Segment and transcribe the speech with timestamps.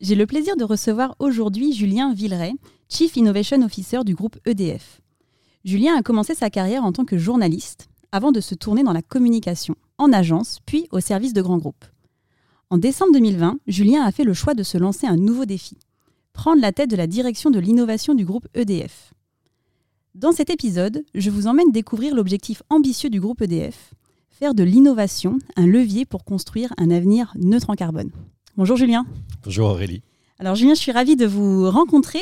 [0.00, 2.54] J'ai le plaisir de recevoir aujourd'hui Julien Villeray,
[2.88, 5.02] Chief Innovation Officer du groupe EDF.
[5.66, 9.02] Julien a commencé sa carrière en tant que journaliste avant de se tourner dans la
[9.02, 11.84] communication, en agence, puis au service de grands groupes.
[12.70, 15.76] En décembre 2020, Julien a fait le choix de se lancer un nouveau défi,
[16.32, 19.12] prendre la tête de la direction de l'innovation du groupe EDF.
[20.14, 23.92] Dans cet épisode, je vous emmène découvrir l'objectif ambitieux du groupe EDF,
[24.30, 28.10] faire de l'innovation un levier pour construire un avenir neutre en carbone.
[28.56, 29.06] Bonjour Julien.
[29.44, 30.02] Bonjour Aurélie.
[30.40, 32.18] Alors Julien, je suis ravie de vous rencontrer.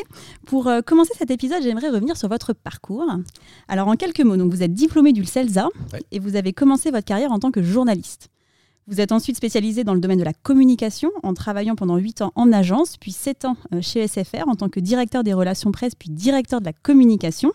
[0.47, 3.11] Pour euh, commencer cet épisode, j'aimerais revenir sur votre parcours.
[3.67, 5.69] Alors en quelques mots, donc vous êtes diplômé du CELSA
[6.11, 8.29] et vous avez commencé votre carrière en tant que journaliste.
[8.87, 12.33] Vous êtes ensuite spécialisé dans le domaine de la communication en travaillant pendant 8 ans
[12.37, 15.95] en agence, puis 7 ans euh, chez SFR en tant que directeur des relations presse,
[15.95, 17.53] puis directeur de la communication.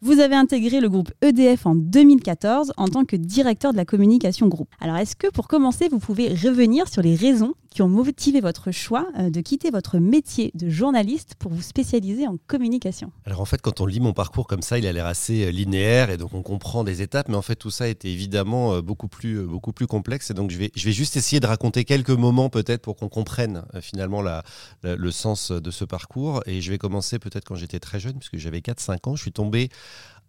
[0.00, 4.48] Vous avez intégré le groupe EDF en 2014 en tant que directeur de la communication
[4.48, 4.68] groupe.
[4.78, 8.70] Alors est-ce que pour commencer, vous pouvez revenir sur les raisons qui ont motivé votre
[8.70, 13.10] choix euh, de quitter votre métier de journaliste pour vous spécialiser en communication.
[13.26, 15.50] Alors en fait, quand on lit mon parcours comme ça, il a l'air assez euh,
[15.50, 18.80] linéaire et donc on comprend des étapes, mais en fait tout ça était évidemment euh,
[18.80, 20.30] beaucoup plus, beaucoup plus complexe.
[20.30, 23.08] Et donc je vais, je vais juste essayer de raconter quelques moments peut-être pour qu'on
[23.08, 24.44] comprenne finalement la,
[24.84, 26.42] le sens de ce parcours.
[26.46, 29.32] Et je vais commencer peut-être quand j'étais très jeune, puisque j'avais 4-5 ans, je suis
[29.32, 29.68] tombé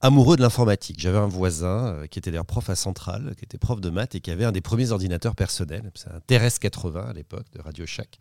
[0.05, 0.99] amoureux de l'informatique.
[0.99, 4.15] J'avais un voisin euh, qui était d'ailleurs prof à Centrale, qui était prof de maths
[4.15, 5.91] et qui avait un des premiers ordinateurs personnels.
[5.95, 8.17] C'est un TRS 80 à l'époque de Radio Shack.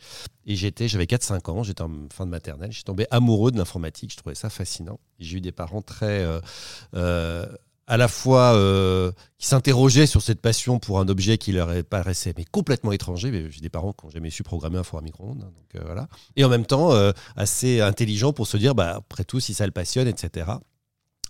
[0.46, 2.70] Et j'étais, j'avais 4-5 ans, j'étais en fin de maternelle.
[2.70, 4.12] Je suis tombé amoureux de l'informatique.
[4.12, 4.98] Je trouvais ça fascinant.
[5.18, 6.20] J'ai eu des parents très.
[6.20, 6.40] Euh,
[6.94, 7.46] euh,
[7.86, 8.58] à la fois
[9.36, 13.50] qui s'interrogeaient sur cette passion pour un objet qui leur paraissait mais complètement étranger.
[13.50, 15.44] J'ai des parents qui n'ont jamais su programmer un four à micro-ondes.
[15.44, 16.08] Hein, voilà.
[16.36, 16.92] Et en même temps,
[17.36, 20.46] assez intelligents pour se dire, bah, après tout, si ça le passionne, etc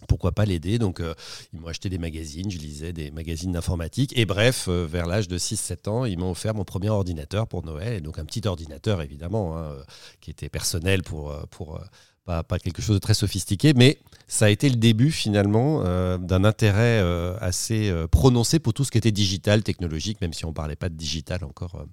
[0.06, 1.14] pourquoi pas l'aider Donc, euh,
[1.52, 4.12] ils m'ont acheté des magazines, je lisais des magazines d'informatique.
[4.16, 7.64] Et bref, euh, vers l'âge de 6-7 ans, ils m'ont offert mon premier ordinateur pour
[7.64, 7.94] Noël.
[7.94, 9.82] Et donc, un petit ordinateur, évidemment, hein, euh,
[10.20, 11.80] qui était personnel pour, pour
[12.24, 16.16] pas, pas, quelque chose de très sophistiqué, mais ça a été le début finalement euh,
[16.16, 20.44] d'un intérêt euh, assez euh, prononcé pour tout ce qui était digital, technologique, même si
[20.44, 21.84] on ne parlait pas de digital encore,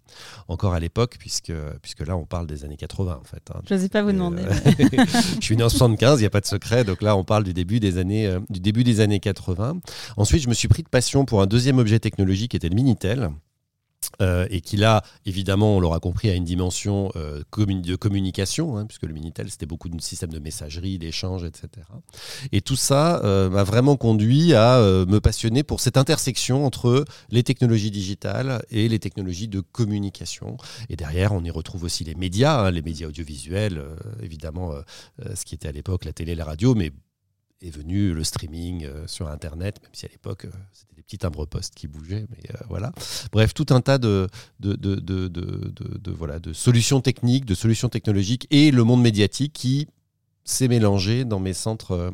[0.47, 3.43] encore à l'époque, puisque, puisque là on parle des années 80 en fait.
[3.53, 3.61] Hein.
[3.69, 4.43] Je n'osais pas vous demander.
[5.39, 7.43] je suis né en 75, il n'y a pas de secret, donc là on parle
[7.43, 9.79] du début des années, du début des années 80.
[10.17, 12.75] Ensuite, je me suis pris de passion pour un deuxième objet technologique qui était le
[12.75, 13.31] Minitel.
[14.21, 18.85] Euh, et qui là, évidemment, on l'aura compris, a une dimension euh, de communication, hein,
[18.85, 21.87] puisque le Minitel, c'était beaucoup de systèmes de messagerie, d'échange, etc.
[22.51, 27.43] Et tout ça euh, m'a vraiment conduit à me passionner pour cette intersection entre les
[27.43, 30.57] technologies digitales et les technologies de communication.
[30.89, 33.83] Et derrière, on y retrouve aussi les médias, hein, les médias audiovisuels,
[34.21, 34.73] évidemment,
[35.35, 36.91] ce qui était à l'époque la télé la radio, mais
[37.61, 41.87] est venu le streaming sur Internet, même si à l'époque, c'était petit timbre poste qui
[41.87, 42.93] bougeait, mais euh, voilà.
[43.33, 44.29] Bref, tout un tas de,
[44.61, 49.87] de, de, de, voilà, de solutions techniques, de solutions technologiques et le monde médiatique qui
[50.45, 52.11] s'est mélangé dans mes centres, euh,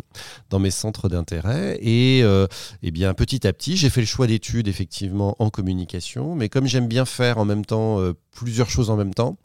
[0.50, 1.78] dans mes centres d'intérêt.
[1.80, 2.48] Et, euh,
[2.82, 6.66] eh bien, petit à petit, j'ai fait le choix d'études effectivement en communication, mais comme
[6.66, 8.00] j'aime bien faire en même temps
[8.32, 9.38] plusieurs choses en même temps,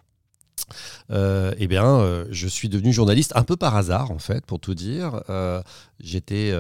[1.11, 4.61] euh, eh bien, euh, je suis devenu journaliste un peu par hasard, en fait, pour
[4.61, 5.23] tout dire.
[5.31, 5.63] Euh,
[6.01, 6.53] j'étais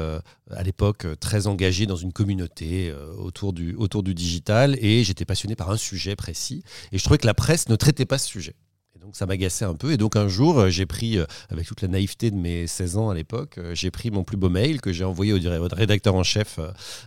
[0.50, 5.56] à l'époque très engagé dans une communauté autour, du, autour du digital et j'étais passionné
[5.56, 6.62] par un sujet précis.
[6.92, 8.54] Et je trouvais que la presse ne traitait pas ce sujet
[9.02, 9.92] donc ça m'agaçait un peu.
[9.92, 12.96] Et donc un jour, euh, j'ai pris, euh, avec toute la naïveté de mes 16
[12.96, 15.38] ans à l'époque, euh, j'ai pris mon plus beau mail que j'ai envoyé au,
[15.72, 16.60] rédacteur en chef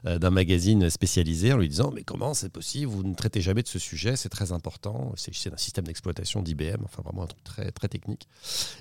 [0.04, 2.92] d'un magazine spécialisé en lui disant Mais comment c'est possible?
[2.92, 5.14] Vous ne traitez jamais de ce sujet, c'est très important.
[5.16, 8.28] C'est un système d'exploitation d'IBM, enfin vraiment un truc très, très technique.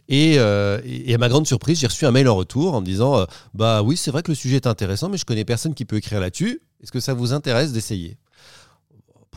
[0.08, 3.82] Et, à ma grande surprise, j'ai reçu un mail en retour en me disant Bah
[3.82, 6.20] oui, c'est vrai que le sujet est intéressant, mais je connais personne qui peut écrire
[6.20, 6.60] là-dessus.
[6.82, 8.16] Est-ce que ça vous intéresse d'essayer?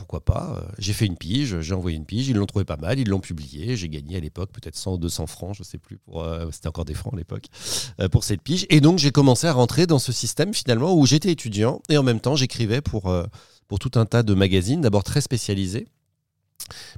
[0.08, 0.56] Pourquoi pas.
[0.56, 3.06] Euh, j'ai fait une pige, j'ai envoyé une pige, ils l'ont trouvé pas mal, ils
[3.06, 3.76] l'ont publié.
[3.76, 6.68] J'ai gagné à l'époque peut-être 100 ou 200 francs, je sais plus, pour, euh, c'était
[6.68, 7.44] encore des francs à l'époque,
[8.00, 8.64] euh, pour cette pige.
[8.70, 12.02] Et donc j'ai commencé à rentrer dans ce système finalement où j'étais étudiant et en
[12.02, 13.14] même temps j'écrivais pour,
[13.68, 15.88] pour tout un tas de magazines, d'abord très spécialisés.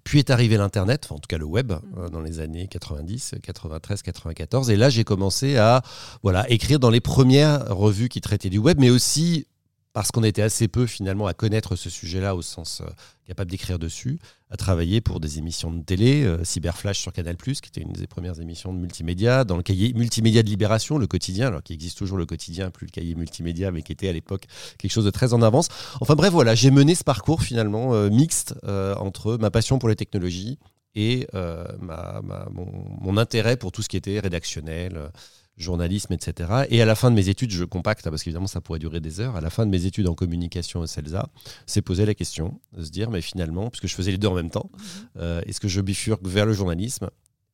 [0.04, 1.72] Puis est arrivé l'Internet, en tout cas le web,
[2.12, 4.70] dans les années 90, 93, 94.
[4.70, 5.82] Et là, j'ai commencé à
[6.22, 9.46] voilà, écrire dans les premières revues qui traitaient du web, mais aussi
[9.92, 12.90] parce qu'on était assez peu finalement à connaître ce sujet-là au sens euh,
[13.26, 17.52] capable d'écrire dessus, à travailler pour des émissions de télé, euh, Cyberflash sur Canal+, qui
[17.52, 21.48] était une des premières émissions de multimédia, dans le cahier Multimédia de Libération, le quotidien,
[21.48, 24.44] alors qui existe toujours le quotidien, plus le cahier multimédia, mais qui était à l'époque
[24.78, 25.68] quelque chose de très en avance.
[26.00, 29.96] Enfin bref, voilà, j'ai mené ce parcours finalement euh, mixte entre ma passion pour les
[29.96, 30.58] technologies
[30.94, 31.26] et
[31.80, 35.10] mon, intérêt pour tout ce qui était rédactionnel
[35.62, 36.64] journalisme, etc.
[36.70, 39.20] Et à la fin de mes études, je compacte, parce qu'évidemment ça pourrait durer des
[39.20, 41.28] heures, à la fin de mes études en communication au CELSA,
[41.66, 44.34] c'est poser la question de se dire, mais finalement, puisque je faisais les deux en
[44.34, 44.80] même temps, mhm.
[45.18, 47.10] euh, est-ce que je bifurque vers le journalisme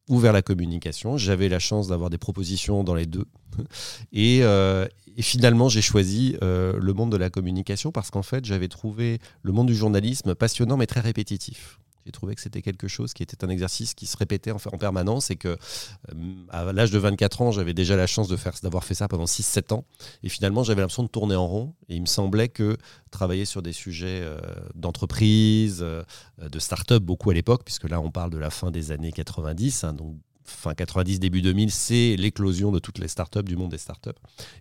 [0.09, 1.17] ou vers la communication?
[1.17, 3.27] J'avais la chance d'avoir des propositions dans les deux.
[4.13, 4.87] Et, euh,
[5.17, 9.19] et finalement, j'ai choisi euh, le monde de la communication parce qu'en fait, j'avais trouvé
[9.43, 11.79] le monde du journalisme passionnant mais très répétitif.
[12.07, 14.79] J'ai trouvé que c'était quelque chose qui était un exercice qui se répétait en, en
[14.79, 18.29] permanence et que euh, à l'âge de 24 ans, j'avais déjà la chance
[18.63, 19.85] d'avoir fait ça pendant 6-7 ans.
[20.23, 21.75] Et finalement, j'avais l'impression de tourner en rond.
[21.89, 22.77] Et il me semblait que
[23.11, 24.39] travailler sur des sujets euh,
[24.77, 26.05] d'entreprise, euh,
[26.41, 29.83] de start-up beaucoup à l'époque, puisque là, on parle de la fin des années 90,
[29.83, 30.15] hein, donc
[30.47, 34.11] fin 90, début 2000, c'est l'éclosion de toutes les startups, du monde des startups.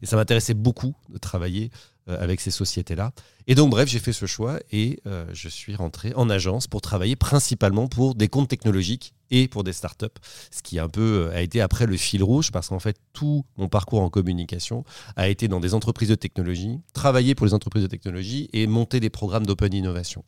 [0.01, 1.71] Et ça m'intéressait beaucoup de travailler
[2.07, 3.13] euh, avec ces sociétés-là.
[3.47, 6.81] Et donc, bref, j'ai fait ce choix et euh, je suis rentré en agence pour
[6.81, 10.05] travailler principalement pour des comptes technologiques et pour des startups,
[10.51, 13.43] ce qui un peu euh, a été après le fil rouge parce qu'en fait, tout
[13.57, 14.83] mon parcours en communication
[15.15, 18.99] a été dans des entreprises de technologie, travailler pour les entreprises de technologie et monter
[18.99, 20.23] des programmes d'open innovation.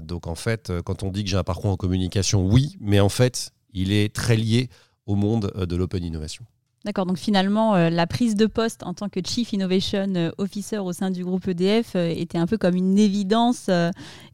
[0.00, 3.08] donc, en fait, quand on dit que j'ai un parcours en communication, oui, mais en
[3.08, 4.68] fait, il est très lié
[5.06, 6.44] au monde de l'open innovation.
[6.84, 10.78] D'accord, donc finalement, euh, la prise de poste en tant que Chief Innovation euh, Officer
[10.78, 13.70] au sein du groupe EDF euh, était un peu comme une évidence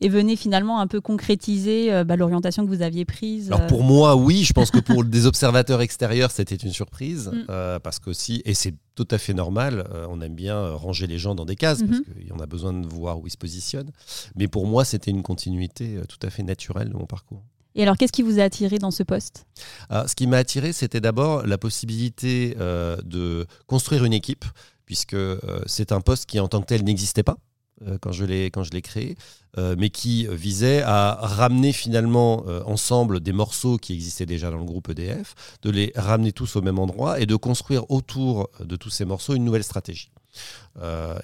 [0.01, 3.53] et venait finalement un peu concrétiser bah, l'orientation que vous aviez prise.
[3.53, 7.79] Alors pour moi, oui, je pense que pour des observateurs extérieurs, c'était une surprise, mm.
[7.83, 11.45] parce qu'aussi, et c'est tout à fait normal, on aime bien ranger les gens dans
[11.45, 12.15] des cases, parce mm-hmm.
[12.15, 13.91] qu'il y en a besoin de voir où ils se positionnent,
[14.35, 17.43] mais pour moi, c'était une continuité tout à fait naturelle de mon parcours.
[17.75, 19.47] Et alors, qu'est-ce qui vous a attiré dans ce poste?
[19.89, 24.45] Ah, Ce qui m'a attiré, c'était d'abord la possibilité euh, de construire une équipe,
[24.87, 27.39] puisque euh, c'est un poste qui, en tant que tel, n'existait pas
[27.87, 29.17] euh, quand je l'ai créé,
[29.57, 34.89] mais qui visait à ramener finalement ensemble des morceaux qui existaient déjà dans le groupe
[34.91, 39.05] EDF, de les ramener tous au même endroit et de construire autour de tous ces
[39.05, 40.13] morceaux une nouvelle stratégie.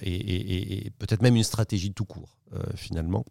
[0.01, 2.37] et peut-être même une stratégie tout court,
[2.75, 3.23] finalement.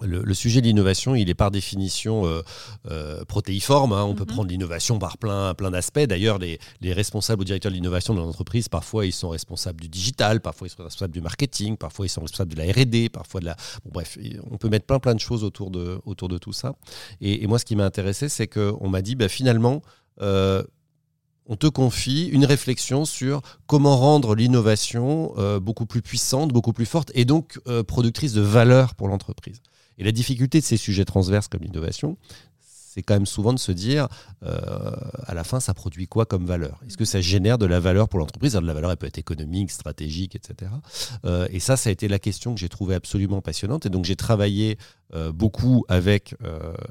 [0.00, 2.42] Le, sujet de l'innovation, il est par définition euh,
[2.90, 3.92] euh, protéiforme.
[3.92, 4.04] Hein.
[4.04, 4.34] On peut mhm.
[4.34, 6.00] prendre l'innovation par plein, plein d'aspects.
[6.00, 6.58] D'ailleurs, les,
[6.92, 10.70] responsables ou directeurs de l'innovation dans l'entreprise, parfois, ils sont responsables du digital, parfois, ils
[10.70, 13.56] sont responsables du marketing, parfois, ils sont responsables de la R&D, parfois de la...
[13.84, 14.18] bref,
[14.50, 16.74] on peut mettre plein, plein de choses autour de, autour de tout ça.
[17.20, 19.82] Et, moi, ce qui m'a intéressé, c'est qu'on m'a dit, bah, finalement,
[20.20, 20.62] euh,
[21.46, 27.10] on te confie une réflexion sur comment rendre l'innovation beaucoup plus puissante, beaucoup plus forte
[27.14, 29.60] et donc productrice de valeur pour l'entreprise.
[29.98, 32.16] Et la difficulté de ces sujets transverses comme l'innovation,
[32.92, 34.06] c'est quand même souvent de se dire,
[34.44, 34.90] euh,
[35.24, 36.78] à la fin, ça produit quoi comme valeur?
[36.86, 38.54] Est-ce que ça génère de la valeur pour l'entreprise?
[38.54, 40.70] La valeur, elle peut être économique, stratégique, etc.
[41.24, 43.86] Euh, et ça, ça a été la question que j'ai trouvée absolument passionnante.
[43.86, 44.76] Et donc, j'ai travaillé
[45.14, 46.34] euh, beaucoup avec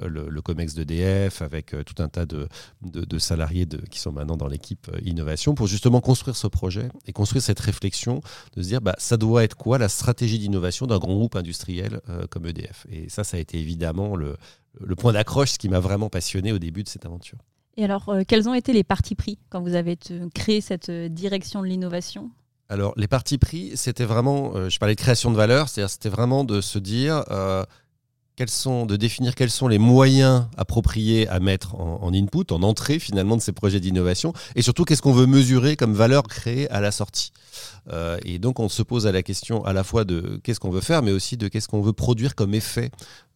[0.02, 2.48] le, COMEX d'EDF, avec tout un tas de,
[2.82, 7.14] de, salariés de, qui sont maintenant dans l'équipe innovation, pour justement construire ce projet et
[7.14, 8.22] construire cette réflexion
[8.56, 12.02] de se dire, bah, ça doit être quoi la stratégie d'innovation d'un grand groupe industriel
[12.32, 14.36] comme EDF Et ça, ça a été évidemment le,
[14.80, 17.38] le point d'accroche, ce qui m'a vraiment passionné au début de cette aventure.
[17.78, 19.98] Et alors, euh, quels ont été les partis pris quand vous avez
[20.34, 22.30] créé cette euh, direction de l'innovation?
[22.70, 26.10] Alors, les partis pris, c'était vraiment, euh, je parlais de création de valeur, c'est-à-dire c'était
[26.10, 27.24] vraiment de se dire,
[28.38, 33.42] de définir quels sont les moyens appropriés à mettre en, input, en entrée finalement de
[33.42, 37.34] ces projets d'innovation, et surtout qu'est-ce qu'on veut mesurer comme valeur créée à la sortie.
[37.92, 40.72] Euh, et donc on se pose à la question à la fois de qu'est-ce qu'on
[40.72, 42.90] veut faire, mais aussi de qu'est-ce qu'on veut produire comme effet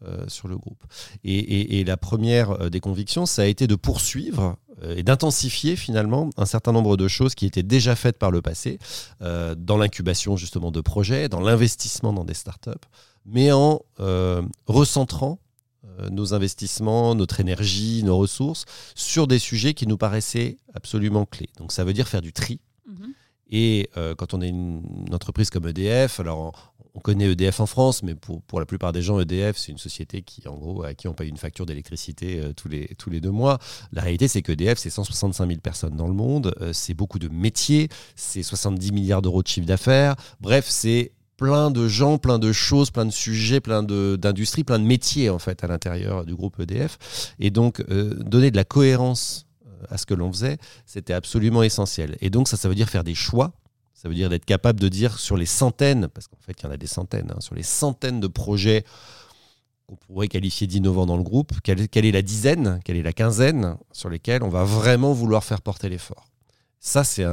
[0.05, 0.83] euh, sur le groupe.
[1.23, 6.45] Et, la première euh, des convictions, ça a été de poursuivre et d'intensifier finalement un
[6.45, 8.77] certain nombre de choses qui étaient déjà faites par le passé,
[9.21, 12.71] dans l'incubation justement de projets, dans l'investissement dans des startups
[13.25, 15.39] mais en euh, recentrant
[15.99, 21.49] euh, nos investissements, notre énergie, nos ressources sur des sujets qui nous paraissaient absolument clés.
[21.57, 22.59] Donc ça veut dire faire du tri.
[22.87, 23.13] Mhm.
[23.49, 28.03] Et euh, quand on est une, entreprise comme EDF, alors on, connaît EDF en France,
[28.03, 30.93] mais pour, pour, la plupart des gens, EDF, c'est une société qui, en gros, à
[30.93, 33.59] qui on paye une facture d'électricité tous, les, tous les deux mois.
[33.91, 37.89] La réalité, c'est qu'EDF, c'est 165 000 personnes dans le monde, c'est beaucoup de métiers,
[38.15, 40.15] c'est 70 milliards d'euros de chiffre d'affaires.
[40.39, 44.85] Bref, c'est plein de gens, plein de choses, plein de sujets, plein d'industries, plein de
[44.85, 47.35] métiers en fait à l'intérieur du groupe EDF.
[47.39, 51.63] Et donc euh, donner de la cohérence euh, à ce que l'on faisait, c'était absolument
[51.63, 52.17] essentiel.
[52.21, 53.53] Et donc ça, ça veut dire faire des choix
[53.93, 56.67] Ça veut dire d'être capable de dire sur les centaines, parce qu'en fait il y
[56.67, 58.85] en a des centaines, hein, sur les centaines de projets
[59.87, 63.77] qu'on pourrait qualifier d'innovants dans le groupe, quelle, est la dizaine, quelle est la quinzaine
[63.91, 66.25] sur lesquelles on va vraiment vouloir faire porter l'effort.
[66.79, 67.23] Ça, c'est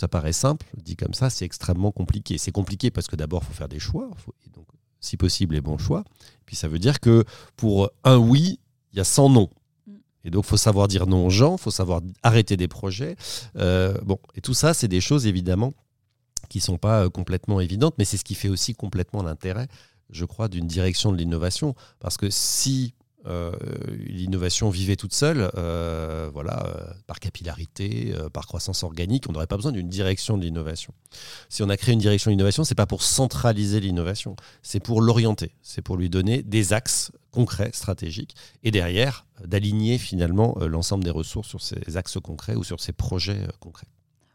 [0.00, 2.38] ça paraît simple, dit comme ça, c'est extrêmement compliqué.
[2.38, 4.08] C'est compliqué parce que d'abord, il faut faire des choix,
[4.54, 4.66] donc,
[5.00, 6.04] si possible, les bons choix.
[6.46, 7.24] Puis ça veut dire que
[7.56, 8.60] pour un oui,
[8.92, 9.50] il y a 100 non.
[9.86, 9.92] Mm.
[10.24, 13.16] Et donc, il faut savoir dire non aux gens, il faut savoir arrêter des projets.
[13.56, 15.74] Euh, bon, et tout ça, c'est des choses, évidemment,
[16.48, 19.68] qui ne sont pas euh, complètement évidentes, mais c'est ce qui fait aussi complètement l'intérêt
[20.12, 21.74] je crois, d'une direction de l'innovation.
[22.00, 22.94] Parce que si
[23.26, 23.52] euh,
[23.90, 29.56] l'innovation vivait toute seule, euh, voilà, euh, par capillarité, par croissance organique, on n'aurait pas
[29.56, 30.94] besoin d'une direction de l'innovation.
[31.48, 35.02] Si on a créé une direction de l'innovation, c'est pas pour centraliser l'innovation, c'est pour
[35.02, 41.10] l'orienter, c'est pour lui donner des axes concrets, stratégiques, et derrière d'aligner finalement l'ensemble des
[41.10, 43.86] ressources sur ces axes concrets ou sur ces projets concrets.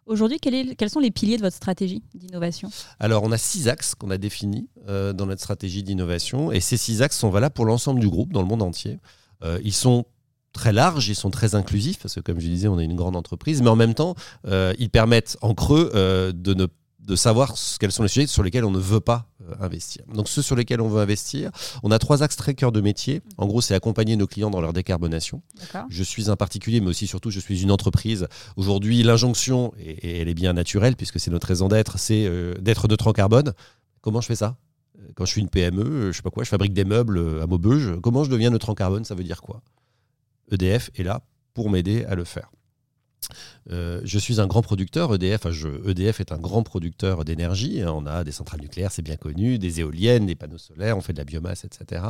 [0.06, 2.70] Aujourd'hui, quels sont les piliers de votre stratégie d'innovation?
[3.00, 6.78] Alors, on a six axes qu'on a définis euh, dans notre stratégie d'innovation, et ces
[6.78, 9.00] six axes sont valables pour l'ensemble du groupe dans le monde entier.
[9.44, 10.06] Euh, ils sont
[10.54, 13.16] très larges, ils sont très inclusifs, parce que comme je disais, on est une grande
[13.16, 14.14] entreprise, mais en même temps,
[14.46, 16.68] euh, ils permettent en creux de ne
[17.06, 20.04] de savoir quels sont les sujets sur lesquels on ne veut pas euh, investir.
[20.14, 21.52] Donc ceux sur lesquels on veut investir,
[21.84, 23.22] on a trois axes très cœur de métier.
[23.38, 25.42] En gros, c'est accompagner nos clients dans leur décarbonation.
[25.90, 28.28] Je suis un particulier, mais aussi surtout, je suis une entreprise.
[28.56, 32.88] Aujourd'hui, l'injonction, et, elle est bien naturelle puisque c'est notre raison d'être, c'est euh, d'être
[32.88, 33.54] neutre en carbone.
[34.02, 34.58] Comment je fais ça?
[34.98, 37.46] Euh, Quand je suis une PME, je sais pas quoi, je fabrique des meubles à
[37.46, 38.00] Maubeuge.
[38.02, 39.06] Comment je deviens neutre en carbone?
[39.06, 39.62] Ça veut dire quoi?
[40.52, 41.22] EDF est là
[41.54, 42.52] pour m'aider à le faire.
[43.72, 45.46] Euh, je suis un grand producteur, EDF,
[45.86, 47.82] EDF est un grand producteur d'énergie.
[47.86, 51.14] On a des centrales nucléaires, c'est bien connu, des éoliennes, des panneaux solaires, on fait
[51.14, 52.04] de la biomasse, etc.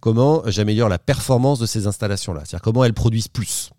[0.00, 2.42] Comment j'améliore la performance de ces installations-là?
[2.44, 3.70] C'est-à-dire comment elles produisent plus?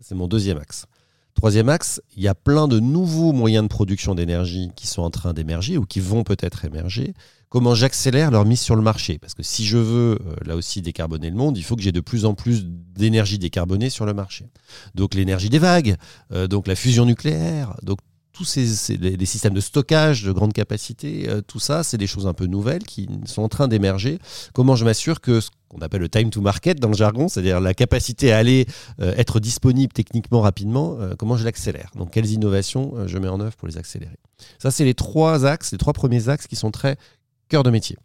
[0.00, 0.86] C'est mon deuxième axe.
[1.34, 5.10] Troisième axe, il y a plein de nouveaux moyens de production d'énergie qui sont en
[5.10, 7.14] train d'émerger ou qui vont peut-être émerger
[7.52, 9.18] comment j'accélère leur mise sur le marché?
[9.18, 11.92] Parce que si je veux, euh, là aussi, décarboner le monde, il faut que j'ai
[11.92, 14.46] de plus en plus d'énergie décarbonée sur le marché.
[14.94, 15.96] Donc l'énergie des vagues,
[16.32, 17.98] euh, donc la fusion nucléaire, donc
[18.32, 22.26] tous ces, les, systèmes de stockage de grande capacité, euh, tout ça, c'est des choses
[22.26, 24.18] un peu nouvelles qui sont en train d'émerger.
[24.54, 27.60] Comment je m'assure que ce qu'on appelle le time to market dans le jargon, c'est-à-dire
[27.60, 28.66] la capacité à aller
[28.98, 31.90] être disponible techniquement rapidement, comment je l'accélère?
[31.96, 34.16] Donc quelles innovations je mets en œuvre pour les accélérer?
[34.58, 36.96] Ça, c'est les trois axes, les trois premiers axes qui sont très
[37.48, 37.96] cœur de métier.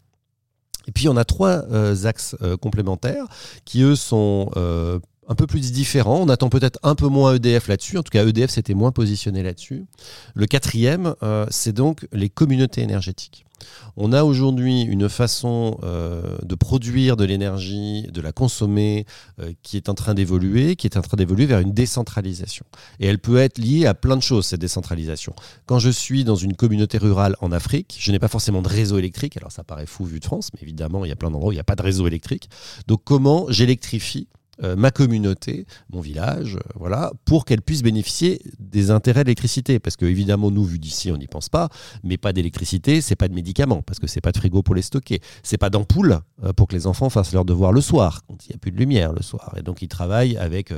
[0.87, 3.25] Et puis on a trois euh, axes euh, complémentaires
[3.65, 6.19] qui eux sont euh, un peu plus différents.
[6.21, 7.97] On attend peut-être un peu moins EDF là-dessus.
[7.97, 9.85] En tout cas, EDF s'était moins positionné là-dessus.
[10.33, 11.15] Le quatrième,
[11.49, 13.47] c'est donc les communautés énergétiques.
[13.95, 19.05] On a aujourd'hui une façon euh, de produire de l'énergie, de la consommer,
[19.39, 22.65] euh, qui est en train d'évoluer, qui est en train d'évoluer vers une décentralisation.
[22.99, 25.33] Et elle peut être liée à plein de choses, cette décentralisation.
[25.65, 28.97] Quand je suis dans une communauté rurale en Afrique, je n'ai pas forcément de réseau
[28.97, 29.37] électrique.
[29.37, 31.51] Alors ça paraît fou vu de France, mais évidemment, il y a plein d'endroits où
[31.53, 32.49] il n'y a pas de réseau électrique.
[32.87, 34.27] Donc comment j'électrifie
[34.63, 39.79] euh, ma communauté, mon village, euh, voilà, pour qu'elle puisse bénéficier des intérêts de l'électricité.
[39.79, 41.69] Parce que évidemment, nous, vu d'ici, on n'y pense pas,
[42.03, 44.81] mais pas d'électricité, c'est pas de médicaments, parce que c'est pas de frigo pour les
[44.81, 48.45] stocker, c'est pas d'ampoule euh, pour que les enfants fassent leur devoir le soir, quand
[48.45, 49.53] il n'y a plus de lumière le soir.
[49.57, 50.73] Et donc, ils travaillent avec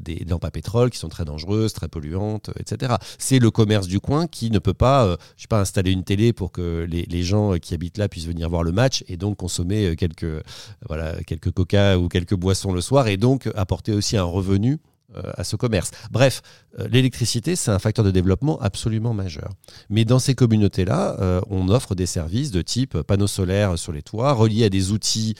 [0.00, 2.94] des lampes à pétrole qui sont très dangereuses, très polluantes, etc.
[3.18, 6.32] C'est le commerce du coin qui ne peut pas, je sais pas, installer une télé
[6.32, 9.36] pour que les, les, gens qui habitent là puissent venir voir le match et donc
[9.36, 10.42] consommer quelques,
[10.88, 14.78] voilà, quelques coca ou quelques boissons le soir et donc apporter aussi un revenu
[15.16, 15.90] euh, à ce commerce.
[16.10, 16.42] Bref,
[16.78, 19.50] euh, l'électricité, c'est un facteur de développement absolument majeur.
[19.90, 24.00] Mais dans ces communautés-là, euh, on offre des services de type panneaux solaires sur les
[24.00, 25.34] toits, reliés à des outils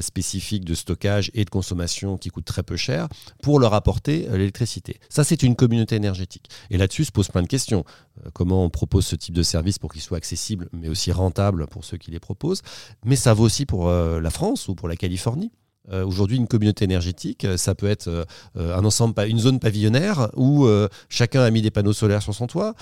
[0.00, 3.08] spécifiques de stockage et de consommation qui coûtent très peu cher,
[3.42, 4.98] pour leur apporter l'électricité.
[5.08, 6.48] Ça, c'est une communauté énergétique.
[6.70, 7.84] Et là-dessus se posent plein de questions.
[8.32, 11.84] comment on propose ce type de service pour qu'il soit accessible, mais aussi rentable pour
[11.84, 12.62] ceux qui les proposent?
[13.04, 15.50] Mais ça vaut aussi pour la France ou pour la Californie.
[15.90, 18.24] Euh, aujourd'hui, une communauté énergétique, euh, ça peut être euh,
[18.56, 20.68] un ensemble, une zone pavillonnaire où
[21.08, 22.74] chacun a mis des panneaux solaires sur son toit.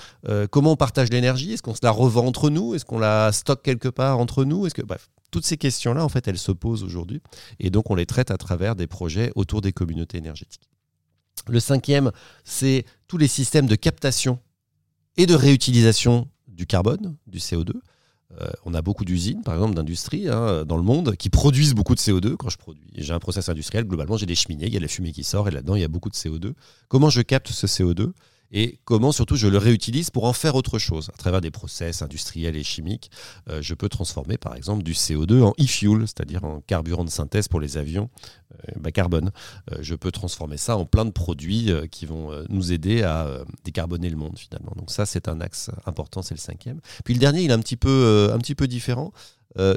[0.51, 1.53] comment on partage l'énergie?
[1.53, 2.75] Est-ce qu'on se la revend entre nous?
[2.75, 4.65] Est-ce qu'on la stocke quelque part entre nous?
[4.65, 7.21] Est-ce que bref, toutes ces questions-là, en fait, elles se posent aujourd'hui,
[7.59, 10.69] et donc on les traite à travers des projets autour des communautés énergétiques.
[11.47, 12.11] Le cinquième,
[12.43, 14.39] c'est tous les systèmes de captation
[15.17, 17.73] et de réutilisation du carbone, du CO2.
[18.41, 21.95] Euh, on a beaucoup d'usines, par exemple, d'industrie hein, dans le monde qui produisent beaucoup
[21.95, 22.35] de CO2.
[22.35, 24.87] Quand je produis, j'ai un process industriel, globalement, j'ai des cheminées, il y a la
[24.87, 26.53] fumée qui sort et là-dedans, il y a beaucoup de CO2.
[26.87, 28.11] Comment je capte ce CO2
[28.55, 31.11] et comment surtout je le réutilise pour en faire autre chose.
[31.13, 33.11] À travers des process industriels et chimiques,
[33.49, 37.49] euh, je peux transformer par exemple du CO2 en e-fuel, c'est-à-dire en carburant de synthèse
[37.49, 38.09] pour les avions
[38.69, 39.31] euh, carbone.
[39.73, 44.09] Euh, je peux transformer ça en plein de produits qui vont nous aider à décarboner
[44.09, 44.71] le monde finalement.
[44.77, 46.79] Donc ça c'est un axe important, c'est le cinquième.
[47.03, 49.11] Puis le dernier, il est un petit peu, un petit peu différent,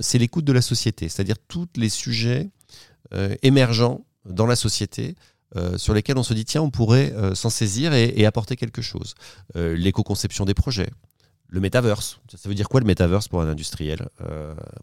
[0.00, 2.48] c'est l'écoute de la société, c'est-à-dire tous les sujets
[3.42, 5.16] émergents dans la société
[5.56, 8.82] euh, sur lesquels on se dit tiens, on pourrait euh, s'en saisir et, apporter quelque
[8.82, 9.14] chose.
[9.56, 10.90] Euh, l'éco-conception des projets,
[11.48, 12.20] le metaverse.
[12.36, 14.08] Ça veut dire quoi le metaverse pour un industriel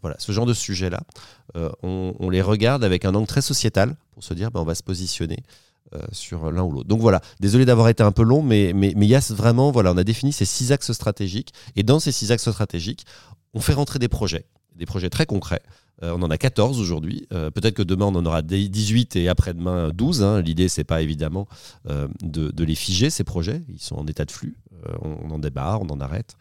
[0.02, 1.00] Voilà, ce genre de sujet-là,
[1.82, 4.82] on, les regarde avec un angle très sociétal pour se dire ben, on va se
[4.82, 5.44] positionner.
[6.10, 6.88] sur l'un ou l'autre.
[6.88, 9.92] Donc voilà, désolé d'avoir été un peu long, mais mais il y a vraiment, voilà,
[9.92, 13.06] on a défini ces six axes stratégiques, et dans ces six axes stratégiques,
[13.54, 15.62] on fait rentrer des projets, des projets très concrets,
[16.02, 17.26] euh, on en a 14 aujourd'hui.
[17.32, 20.22] Euh, peut-être que demain, on en aura 18 et après-demain 12.
[20.22, 20.40] Hein.
[20.42, 21.48] L'idée, c'est pas évidemment
[21.88, 23.62] euh, de, les figer, ces projets.
[23.68, 24.56] Ils sont en état de flux.
[25.02, 26.36] on, en débarre, on en arrête.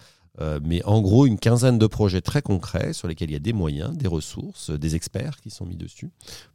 [0.63, 3.53] mais en gros, une quinzaine de projets très concrets sur lesquels il y a des
[3.53, 6.11] moyens, des ressources, des experts qui sont mis dessus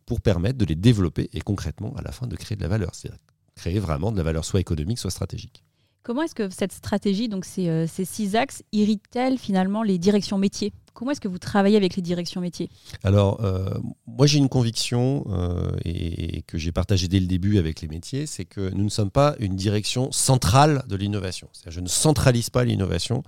[0.06, 2.94] pour permettre de les développer et concrètement, à la fin, de créer de la valeur.
[2.94, 3.18] C'est-à-dire
[3.56, 5.64] créer vraiment de la valeur soit économique, soit stratégique.
[6.02, 10.72] Comment est-ce que cette stratégie, donc ces, six axes, irrite-t-elle finalement les directions métiers?
[11.00, 12.68] Comment est-ce que vous travaillez avec les directions métiers?
[13.04, 13.70] Alors, euh,
[14.06, 18.26] moi j'ai une conviction euh, et, que j'ai partagée dès le début avec les métiers,
[18.26, 21.48] c'est que nous ne sommes pas une direction centrale de l'innovation.
[21.66, 23.22] Je ne centralise pas l'innovation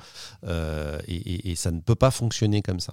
[0.44, 2.92] euh, et, ça ne peut pas fonctionner comme ça.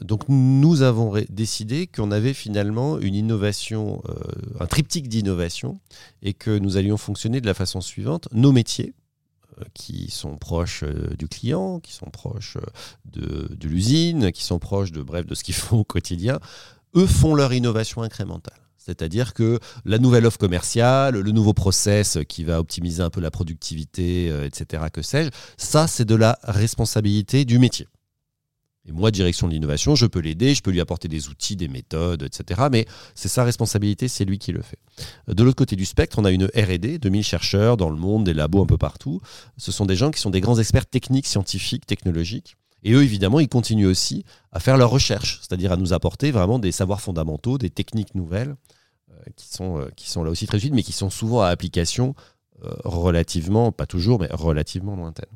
[0.00, 4.02] donc nous avons décidé qu'on avait finalement une innovation,
[4.60, 5.78] un triptyque d'innovation
[6.22, 8.28] et que nous allions fonctionner de la façon suivante.
[8.32, 8.94] Nos métiers,
[9.74, 14.92] qui sont proches euh, du client, qui sont proches euh, de, l'usine, qui sont proches
[14.92, 16.38] de, bref, de ce qu'ils font au quotidien,
[16.96, 18.58] eux font leur innovation incrémentale.
[18.76, 23.30] C'est-à-dire que la nouvelle offre commerciale, le nouveau process qui va optimiser un peu la
[23.30, 27.88] productivité, etc., que sais-je, ça, c'est de la responsabilité du métier.
[28.86, 31.68] Et moi, direction de l'innovation, je peux l'aider, je peux lui apporter des outils, des
[31.68, 32.68] méthodes, etc.
[32.70, 34.78] Mais c'est sa responsabilité, c'est lui qui le fait.
[35.26, 38.34] De l'autre côté du spectre, on a une RD, 2000 chercheurs dans le monde, des
[38.34, 39.20] labos un peu partout.
[39.56, 42.56] Ce sont des gens qui sont des grands experts techniques, scientifiques, technologiques.
[42.82, 46.58] Et eux, évidemment, ils continuent aussi à faire leurs recherches, c'est-à-dire à nous apporter vraiment
[46.58, 48.54] des savoirs fondamentaux, des techniques nouvelles,
[49.10, 51.48] euh, qui, sont, euh, qui sont là aussi très utiles, mais qui sont souvent à
[51.48, 52.14] application
[52.64, 55.30] euh, relativement, pas toujours, mais relativement lointaine.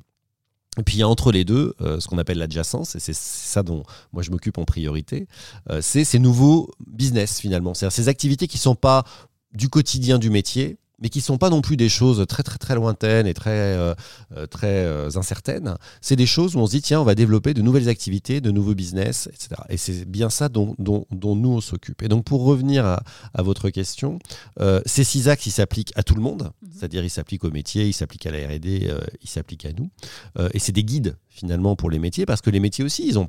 [0.78, 3.14] Et puis il y a entre les deux euh, ce qu'on appelle l'adjacence, et c'est
[3.14, 5.26] ça dont moi je m'occupe en priorité,
[5.70, 9.04] euh, c'est ces nouveaux business finalement, c'est-à-dire ces activités qui ne sont pas
[9.52, 12.74] du quotidien du métier, mais qui sont pas non plus des choses très très très
[12.74, 13.94] lointaines et très euh,
[14.36, 15.76] euh, très euh, incertaines.
[16.00, 18.50] C'est des choses où on se dit tiens on va développer de nouvelles activités, de
[18.50, 19.62] nouveaux business, etc.
[19.68, 22.02] Et c'est bien ça dont, dont, dont, nous on s'occupe.
[22.02, 23.02] Et donc pour revenir à,
[23.34, 24.18] à votre question,
[24.86, 26.70] ces six axes ils s'appliquent à tout le monde, mhm.
[26.72, 29.90] c'est-à-dire ils s'appliquent au métier, ils s'appliquent à la R&D, ils s'appliquent à nous.
[30.52, 33.28] et c'est des guides finalement pour les métiers parce que les métiers aussi ils ont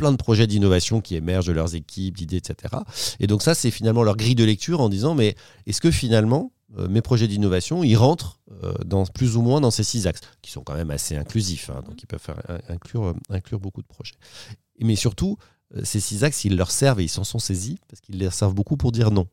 [0.00, 2.74] plein de projets d'innovation qui émergent de leurs équipes, d'idées, etc.
[3.20, 6.52] Et donc ça, c'est finalement leur grille de lecture en disant, mais est-ce que finalement,
[6.78, 10.50] euh, mes projets d'innovation, ils rentrent euh, plus ou moins dans ces six axes, qui
[10.50, 13.86] sont quand même assez inclusifs, hein, donc ils peuvent faire, inclure, euh, inclure beaucoup de
[13.86, 14.14] projets.
[14.80, 15.36] Mais surtout,
[15.84, 18.54] ces six axes, ils leur servent et ils s'en sont saisis, parce qu'ils leur servent
[18.54, 19.26] beaucoup pour dire non.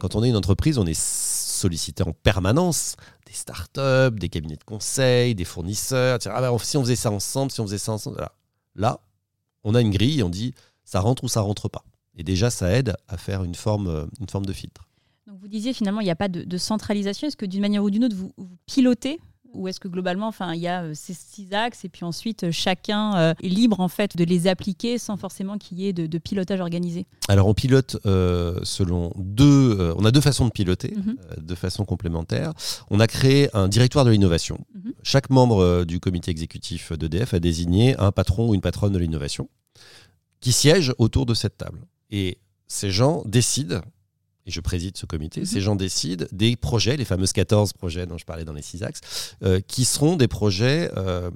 [0.00, 4.64] Quand on est une entreprise, on est sollicité en permanence des startups, des cabinets de
[4.64, 6.18] conseil, des fournisseurs.
[6.26, 8.28] Ah ben, si on faisait ça ensemble, si on faisait ça ensemble.
[8.74, 9.00] Là,
[9.62, 11.84] on a une grille, on dit ça rentre ou ça rentre pas.
[12.16, 14.87] Et déjà, ça aide à faire une forme, une forme de filtre.
[15.28, 17.28] Donc vous disiez finalement il n'y a pas de, centralisation.
[17.28, 18.32] Est-ce que d'une manière ou d'une autre vous,
[18.66, 19.20] pilotez
[19.54, 22.44] ou est-ce que globalement, enfin, il y a euh, ces six axes et puis ensuite
[22.44, 25.94] euh, chacun euh, est libre en fait de les appliquer sans forcément qu'il y ait
[25.94, 27.06] de, pilotage organisé?
[27.28, 31.16] Alors on pilote selon deux, on a deux façons de piloter, mhm.
[31.38, 32.52] de façon complémentaire.
[32.90, 34.58] On a créé un directoire de l'innovation.
[34.74, 34.92] Mhm.
[35.02, 39.48] Chaque membre du comité exécutif d'EDF a désigné un patron ou une patronne de l'innovation
[40.40, 41.86] qui siège autour de cette table.
[42.10, 43.80] Et ces gens décident
[44.48, 45.46] et je préside ce comité, mhm.
[45.46, 48.82] ces gens décident des projets, les fameuses 14 projets dont je parlais dans les six
[48.82, 51.30] axes, euh, qui seront des projets euh,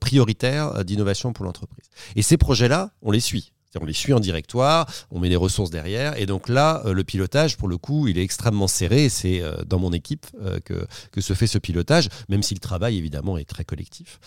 [0.00, 1.86] prioritaires d'innovation pour l'entreprise.
[2.16, 3.52] Et ces projets-là, on les suit.
[3.80, 7.04] On les suit en directoire, on met des ressources derrière, et donc là, euh, le
[7.04, 10.26] pilotage, pour le coup, il est extrêmement serré, c'est dans mon équipe
[10.64, 14.18] que, que se fait ce pilotage, même si le travail, évidemment, est très collectif.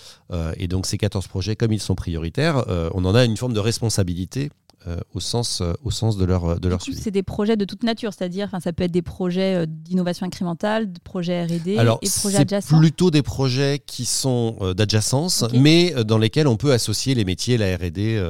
[0.57, 2.63] et donc ces 14 projets, comme ils sont prioritaires,
[2.95, 4.49] on en a une forme de responsabilité
[4.87, 6.99] euh, au, sens, euh, au sens de leur, de leur suivi.
[7.01, 10.91] C'est des projets de toute nature, c'est-à-dire ça peut être des projets euh, d'innovation incrémentale,
[10.91, 16.47] de projets R&D et projets adjacents plutôt des projets qui sont d'adjacence, mais dans lesquels
[16.47, 18.21] on peut associer les métiers, la R&D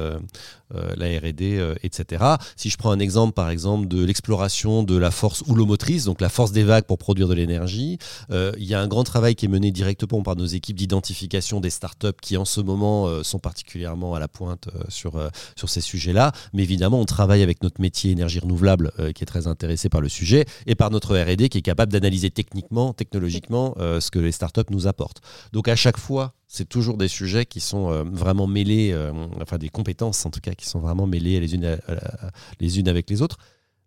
[0.70, 2.24] la R&D, etc.
[2.56, 6.28] Si je prends un exemple, par exemple, de l'exploration de la force houlomotrice, donc la
[6.28, 7.98] force des vagues pour produire de l'énergie,
[8.30, 11.70] il y a un grand travail qui est mené directement par nos équipes d'identification des
[11.70, 15.20] startups qui, en ce moment, sont particulièrement à la pointe sur,
[15.56, 16.32] sur ces sujets-là.
[16.52, 20.08] Mais évidemment, on travaille avec notre métier énergie renouvelable, qui est très intéressé par le
[20.08, 24.62] sujet, et par notre R&D qui est capable d'analyser techniquement, technologiquement, ce que les startups
[24.70, 25.20] nous apportent.
[25.52, 29.58] Donc à chaque fois, c'est toujours des sujets qui sont euh, vraiment mêlés, euh, enfin
[29.58, 33.38] des compétences en tout cas, qui sont vraiment mêlées les unes, avec les autres.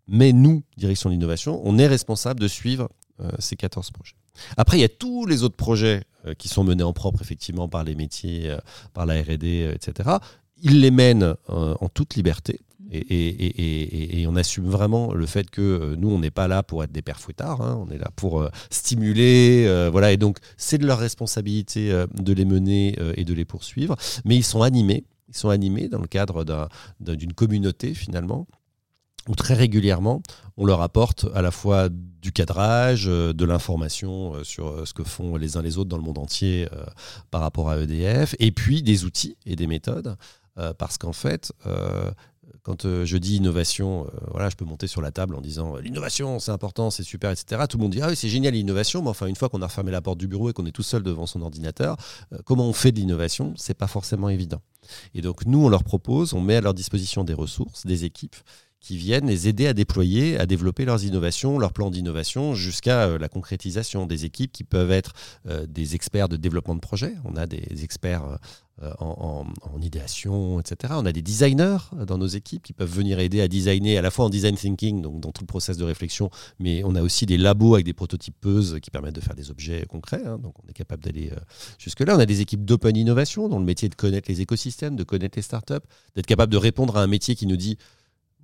[0.06, 2.88] Mais nous, direction de l'innovation, on est responsable de suivre
[3.20, 4.16] euh, ces 14 projets.
[4.56, 6.04] Après, il y a tous les autres projets
[6.38, 8.54] qui sont menés en propre, effectivement, par les métiers,
[8.92, 10.10] par la RD, etc.
[10.62, 12.60] Ils les mènent en toute liberté.
[12.90, 16.92] Et, on assume vraiment le fait que euh, nous, on n'est pas là pour être
[16.92, 17.82] des pères fouettards, hein.
[17.86, 19.64] on est là pour euh, stimuler.
[19.66, 23.96] Euh, voilà, et donc, c'est de leur responsabilité de les mener et de les poursuivre.
[24.24, 25.04] Mais ils sont animés.
[25.28, 26.44] Ils sont animés dans le cadre
[27.00, 28.46] d'une communauté, finalement,
[29.28, 30.22] où très régulièrement,
[30.56, 35.58] on leur apporte à la fois du cadrage, de l'information sur ce que font les
[35.58, 36.66] uns les autres dans le monde entier
[37.30, 40.16] par rapport à EDF, et puis des outils et des méthodes.
[40.78, 41.52] parce qu'en fait,
[42.68, 45.76] quand euh, je dis innovation, euh, voilà, je peux monter sur la table en disant
[45.76, 47.62] euh, l'innovation, c'est important, c'est super, etc.
[47.66, 49.66] Tout le monde dit ah oui, c'est génial l'innovation, mais enfin une fois qu'on a
[49.66, 51.96] refermé la porte du bureau et qu'on est tout seul devant son ordinateur,
[52.44, 53.54] comment on fait de l'innovation?
[53.56, 54.60] C'est pas forcément évident.
[55.14, 58.36] Et donc nous, on leur propose, on met à leur disposition des ressources, des équipes
[58.80, 63.28] qui viennent les aider à déployer, à développer leurs innovations, leurs plans d'innovation jusqu'à la
[63.28, 65.12] concrétisation des équipes qui peuvent être
[65.66, 67.14] des experts de développement de projets.
[67.24, 68.38] On a des experts
[68.82, 69.44] euh, en,
[69.80, 70.94] idéation, etc.
[70.96, 74.10] On a des designers dans nos équipes qui peuvent venir aider à designer à la
[74.10, 77.24] fois en design thinking, donc dans tout le process de réflexion, mais on a aussi
[77.24, 80.22] des labos avec des prototypes PEUS qui permettent de faire des objets concrets.
[80.24, 80.38] Hein.
[80.38, 81.40] donc on est capable d'aller euh,
[81.78, 82.16] jusque-là.
[82.16, 85.04] On a des équipes d'open innovation dont le métier est de connaître les écosystèmes, de
[85.04, 85.74] connaître les startups,
[86.14, 87.78] d'être capable de répondre à un métier qui nous dit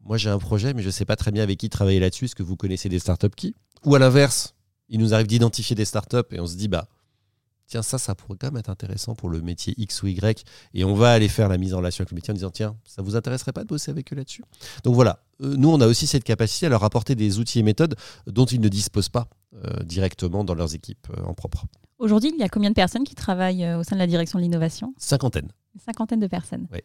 [0.04, 2.26] moi j'ai un projet, mais je ne sais pas très bien avec qui travailler là-dessus.
[2.26, 3.54] Est-ce que vous connaissez des startups qui?
[3.84, 4.54] Ou à l'inverse,
[4.88, 6.88] il nous arrive d'identifier des startups et on se dit bah
[7.66, 10.44] tiens, ça, ça pourrait quand même être intéressant pour le métier X ou Y.
[10.74, 12.76] Et on va aller faire la mise en relation avec le métier en disant, tiens,
[12.84, 14.42] ça vous intéresserait pas de bosser avec eux là-dessus?
[14.84, 17.62] Donc voilà, euh, nous, on a aussi cette capacité à leur apporter des outils et
[17.62, 21.64] méthodes dont ils ne disposent pas euh, directement dans leurs équipes euh, en propre.
[21.98, 24.44] Aujourd'hui, il y a combien de personnes qui travaillent au sein de la direction de
[24.44, 24.94] l'innovation?
[24.98, 25.48] Cinquantaine.
[25.84, 26.66] cinquantaine de personnes.
[26.72, 26.80] Oui.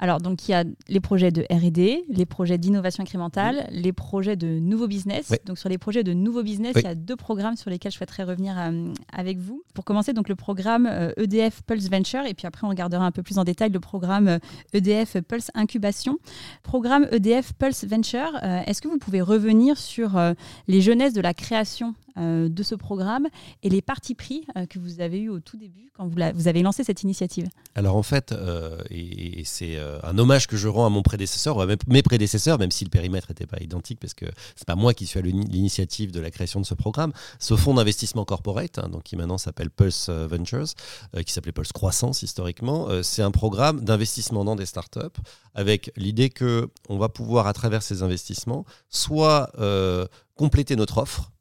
[0.00, 4.34] Alors, donc, il y a les projets de RD, les projets d'innovation incrémentale, les projets
[4.34, 5.32] de nouveaux business.
[5.46, 7.98] Donc, sur les projets de nouveaux business, il y a deux programmes sur lesquels je
[7.98, 9.62] souhaiterais revenir euh, avec vous.
[9.72, 13.06] Pour commencer, donc, le programme EDF euh, e Pulse Venture, et puis après, on regardera
[13.06, 14.40] un peu plus en détail le programme
[14.72, 16.18] EDF euh, e Pulse Incubation.
[16.64, 20.20] Programme EDF Pulse Venture, est-ce que vous pouvez revenir sur
[20.66, 23.26] les jeunesses de la création euh, de ce programme
[23.64, 26.62] et les partis pris euh, que vous avez eu au tout début quand vous, avez
[26.62, 30.90] lancé cette initiative Alors en fait, euh, et, c'est un hommage que je rends à
[30.90, 34.26] mon prédécesseur, ou à mes prédécesseurs, même si le périmètre n'était pas identique, parce que
[34.54, 37.12] c'est pas moi qui suis à l'initiative de la création de ce programme.
[37.40, 40.68] Ce fonds d'investissement corporate, hein, donc qui maintenant s'appelle Pulse Ventures,
[41.26, 45.00] qui s'appelait Pulse Croissance historiquement, c'est un programme d'investissement dans des startups
[45.54, 49.50] avec l'idée que on va pouvoir à travers ces investissements soit
[50.36, 51.32] compléter notre offre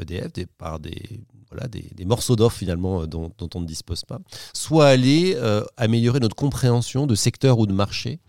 [0.00, 4.18] EDF, euh, e par des, morceaux d'offres finalement euh, dont, on ne dispose pas,
[4.54, 8.20] soit aller euh, améliorer notre compréhension de secteur ou de marché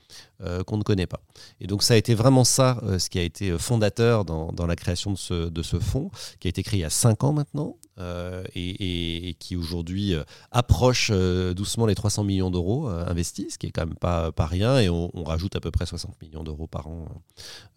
[0.65, 1.21] qu'on ne connaît pas.
[1.62, 5.12] Et donc ça a été vraiment ça ce qui a été fondateur dans, la création
[5.12, 9.36] de ce, fonds, qui a été créé il y a 5 ans maintenant, euh, et,
[9.38, 13.86] qui aujourd'hui euh, approche euh, doucement les 300 millions d'euros investis, ce qui est quand
[13.86, 17.06] même pas, pas rien, et on, rajoute à peu près 60 millions d'euros par an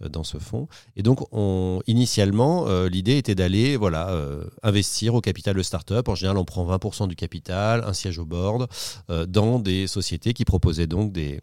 [0.01, 0.69] dans ce fonds.
[0.97, 4.11] Et donc, on, initialement, l'idée était d'aller voilà,
[4.63, 6.09] investir au capital de start-up.
[6.09, 8.69] En général, on prend 20% du capital, un siège au board,
[9.29, 11.41] dans des sociétés qui proposaient donc des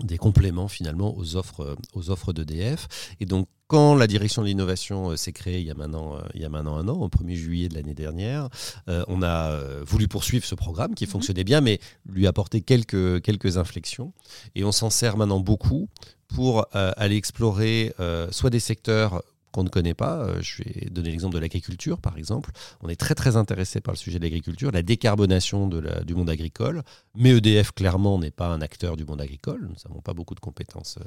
[0.00, 2.88] des compléments finalement aux offres, aux offres d'EDF.
[3.20, 6.20] Et donc quand la direction de l'innovation euh, s'est créée il y, a maintenant, euh,
[6.34, 8.50] il y a maintenant un an, au 1er juillet de l'année dernière,
[8.90, 11.10] euh, on a voulu poursuivre ce programme qui mhm.
[11.12, 14.12] fonctionnait bien, mais lui apporter quelques, quelques inflexions.
[14.54, 15.88] Et on s'en sert maintenant beaucoup
[16.28, 17.94] pour aller explorer
[18.30, 20.40] soit des secteurs qu'on ne connaît pas.
[20.40, 22.50] Je vais donner l'exemple de l'agriculture, par exemple.
[22.80, 26.14] On est très très intéressé par le sujet de l'agriculture, la décarbonation de la, du
[26.14, 26.82] monde agricole.
[27.14, 29.60] Mais EDF, clairement, n'est pas un acteur du monde agricole.
[29.68, 30.98] Nous n'avons pas beaucoup de compétences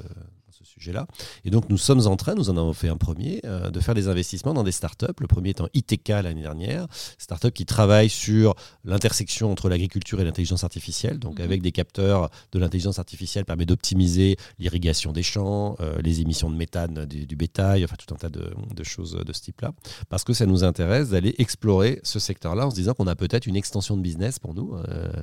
[0.56, 1.06] ce sujet-là.
[1.44, 3.94] Et donc nous sommes en train, nous en avons fait un premier, euh, de faire
[3.94, 5.06] des investissements dans des startups.
[5.20, 6.86] Le premier étant ITK l'année dernière,
[7.18, 8.54] startup qui travaille sur
[8.84, 11.18] l'intersection entre l'agriculture et l'intelligence artificielle.
[11.18, 11.44] Donc mhm.
[11.44, 16.56] avec des capteurs de l'intelligence artificielle permet d'optimiser l'irrigation des champs, euh, les émissions de
[16.56, 18.35] méthane du, bétail, enfin tout un tas de,
[18.84, 19.72] choses de ce type-là,
[20.08, 23.46] parce que ça nous intéresse d'aller explorer ce secteur-là en se disant qu'on a peut-être
[23.46, 24.76] une extension de business pour nous,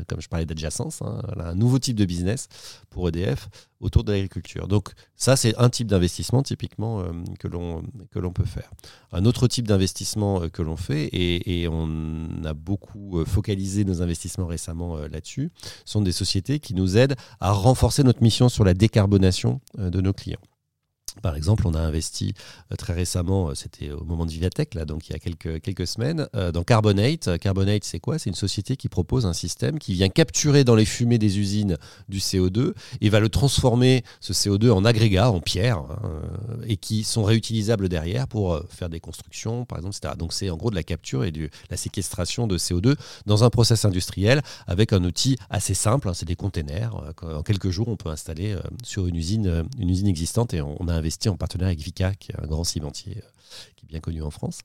[0.07, 2.47] comme je parlais d'adjacence, hein, un nouveau type de business
[2.89, 3.49] pour EDF
[3.83, 4.67] autour de l'agriculture.
[4.67, 8.71] Donc ça, c'est un type d'investissement typiquement euh, que l'on peut faire.
[9.11, 14.01] Un autre type d'investissement euh, que l'on fait, et, on a beaucoup euh, focalisé nos
[14.01, 15.51] investissements récemment là-dessus,
[15.85, 20.13] sont des sociétés qui nous aident à renforcer notre mission sur la décarbonation de nos
[20.13, 20.39] clients.
[21.21, 22.33] Par exemple, on a investi
[22.71, 25.61] euh, très récemment, euh, c'était au moment de Vivatech, là, donc il y a quelques,
[25.61, 27.37] quelques semaines, euh, dans Carbonate.
[27.39, 28.17] Carbonate, c'est quoi?
[28.17, 31.77] C'est une société qui propose un système qui vient capturer dans les fumées des usines
[32.09, 36.21] du CO2 et va le transformer, ce CO2, en agrégat, en pierre, hein,
[36.67, 40.15] et qui sont réutilisables derrière pour faire des constructions, par exemple, etc.
[40.17, 42.95] Donc c'est en gros de la capture et de la séquestration de CO2
[43.25, 46.95] dans un process industriel avec un outil assez simple, hein, c'est des containers.
[47.21, 51.02] En quelques jours, on peut installer sur une usine, une usine existante et on a
[51.03, 53.27] investi en partenariat avec Vika, qui est un grand cimentier euh,
[53.75, 54.59] qui est bien connu en France.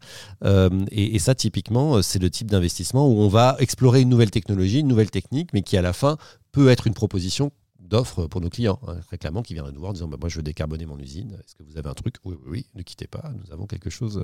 [0.44, 4.30] Euh, et, ça, typiquement, euh, c'est le type d'investissement où on va explorer une nouvelle
[4.30, 6.16] technologie, une nouvelle technique, mais qui à la fin
[6.52, 9.94] peut être une proposition d'offre pour nos clients, hein, réclamant qui viendraient nous voir en
[9.94, 11.32] disant bah, Moi, je veux décarboner mon usine.
[11.32, 12.16] Est-ce que vous avez un truc?
[12.24, 14.22] Oui, oui, oui, ne quittez pas, nous avons quelque chose,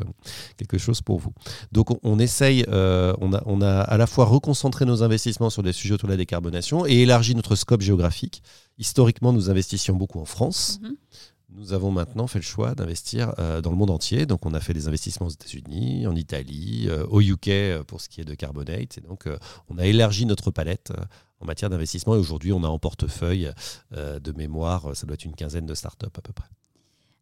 [0.59, 1.33] quelque chose pour vous.
[1.72, 5.72] Donc, on, essaye, on, a, on a à la fois reconcentré nos investissements sur des
[5.72, 8.42] sujets autour de la décarbonation et élargi notre scope géographique.
[8.77, 10.79] Historiquement, nous investissions beaucoup en France.
[10.83, 10.94] Mm-hmm.
[11.57, 14.27] Nous avons maintenant fait le choix d'investir euh, dans le monde entier.
[14.27, 18.01] Donc, on a fait des investissements aux États-Unis, en Italie, euh, au UK euh, pour
[18.01, 18.99] ce qui est de Carbonate.
[18.99, 19.29] Et donc,
[19.69, 20.93] on a élargi notre palette
[21.38, 22.17] en matière d'investissement.
[22.17, 23.51] Et aujourd'hui, on a en portefeuille
[23.93, 26.49] de mémoire, ça doit être une quinzaine de startups à peu près.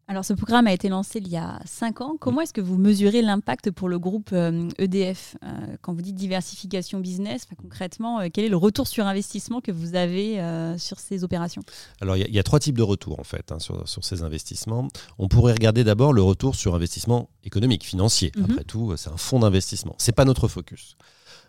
[0.09, 2.17] Alors, ce programme a été lancé il y a cinq ans.
[2.19, 6.03] Comment est-ce que vous mesurez l'impact pour le groupe EDF euh, e euh, Quand vous
[6.03, 10.41] dites diversification business, concrètement, euh, quel est le retour sur investissement que vous avez
[10.79, 11.63] sur ces opérations?
[12.01, 14.89] Alors, il y, a trois types de retours, en fait, hein, sur, ces investissements.
[15.19, 18.33] On pourrait regarder d'abord le retour sur investissement économique, financier.
[18.37, 18.45] Mhm.
[18.45, 19.95] Après tout, c'est un fonds d'investissement.
[19.99, 20.97] Ce n'est pas notre focus.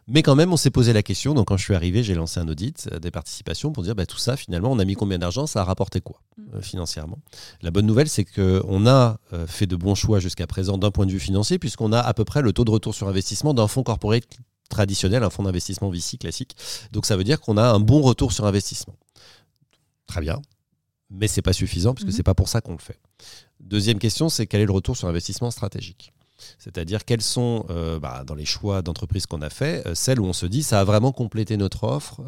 [0.08, 1.34] Mais quand même, on s'est posé la question.
[1.34, 4.06] Donc, quand je suis arrivé, j'ai lancé un audit euh, des participations pour dire bah,
[4.06, 5.48] tout ça, finalement, on a mis combien d'argent?
[5.48, 6.56] Ça a rapporté quoi mm.
[6.56, 7.20] euh, financièrement?
[7.62, 11.06] La bonne nouvelle, c'est qu'on a euh, fait de bons choix jusqu'à présent d'un point
[11.06, 13.68] de vue financier, puisqu'on a à peu près le taux de retour sur investissement d'un
[13.68, 14.24] fonds corporate
[14.70, 16.56] traditionnel, un fonds d'investissement VC classique.
[16.92, 18.96] Donc, ça veut dire qu'on a un bon retour sur investissement.
[20.08, 20.42] Très bien.
[21.10, 22.12] Mais ce n'est pas suffisant, puisque mm-hmm.
[22.12, 23.00] ce n'est pas pour ça qu'on le fait.
[23.62, 26.12] Deuxième question, c'est quel est le retour sur investissement stratégique?
[26.60, 30.26] C'est-à-dire quelles sont, euh, bah, dans les choix d'entreprise qu'on a fait, euh, celles où
[30.26, 32.22] on se dit ça a vraiment complété notre offre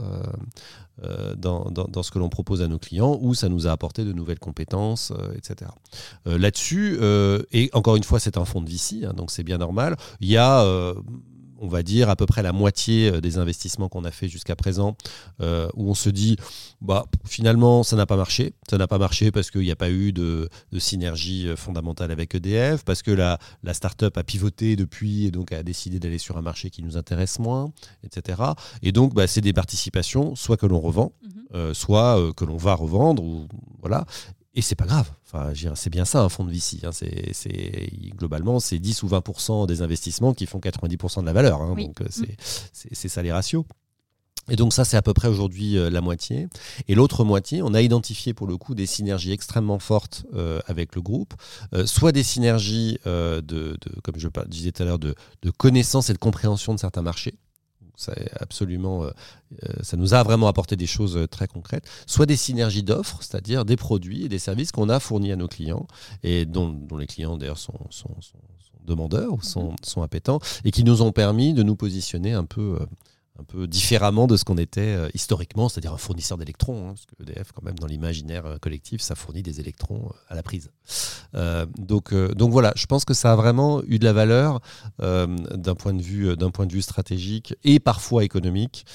[1.03, 4.13] euh, dans, ce que l'on propose à nos clients, ou ça nous a apporté de
[4.13, 5.71] nouvelles compétences, etc.
[6.25, 6.99] Là-dessus,
[7.51, 10.29] et encore une fois, c'est un fonds de VC, hein, donc c'est bien normal, il
[10.29, 10.93] y a
[11.59, 14.55] on va dire, à peu près la moitié euh, des investissements qu'on a fait jusqu'à
[14.55, 14.95] présent,
[15.41, 16.37] euh, où on se dit,
[16.81, 18.53] bah, finalement, ça n'a pas marché.
[18.69, 22.35] Ça n'a pas marché parce qu'il n'y a pas eu de, synergie euh, fondamentale avec
[22.35, 26.37] EDF, parce que la, la start-up a pivoté depuis et donc a décidé d'aller sur
[26.37, 27.71] un marché qui nous intéresse moins,
[28.03, 28.41] etc.
[28.81, 31.73] Et donc, bah, c'est des participations, soit que l'on revend, mhm.
[31.73, 33.47] soit que l'on va revendre, ou,
[33.79, 34.05] voilà.
[34.55, 35.11] Et c'est pas grave.
[35.25, 36.79] Enfin, c'est bien ça un fonds de VC.
[36.83, 36.91] Hein.
[36.93, 41.61] C'est, globalement, c'est 10 ou 20% des investissements qui font 90% de la valeur.
[41.61, 41.75] Hein.
[41.75, 42.25] Donc, euh, mm.
[42.71, 43.65] c'est, ça les ratios.
[44.47, 46.47] Et donc ça, c'est à peu près aujourd'hui euh, la moitié.
[46.87, 50.95] Et l'autre moitié, on a identifié pour le coup des synergies extrêmement fortes euh, avec
[50.95, 51.33] le groupe,
[51.85, 56.17] soit des synergies de, comme je disais tout à l'heure, de, de connaissance et de
[56.17, 57.35] compréhension de certains marchés
[57.95, 59.11] ça, absolument, euh,
[59.63, 63.19] euh, ça nous a vraiment apporté des choses euh, très concrètes, soit des synergies d'offres,
[63.21, 65.87] c'est-à-dire des produits et des services qu'on a fournis à nos clients
[66.23, 67.73] et dont, les clients d'ailleurs sont,
[68.85, 69.77] demandeurs ou sont, mhm.
[69.83, 72.77] sont, appétents et qui nous ont permis de nous positionner un peu
[73.37, 77.05] un peu différemment de ce qu'on était euh, historiquement, c'est-à-dire un fournisseur d'électrons, hein, parce
[77.05, 80.43] que EDF, quand même, dans l'imaginaire euh, collectif, ça fournit des électrons euh, à la
[80.43, 80.71] prise.
[81.77, 82.13] donc,
[82.51, 84.61] voilà, je pense que ça a vraiment eu de la valeur
[84.99, 88.85] d'un point, de vue, point de vue stratégique et parfois économique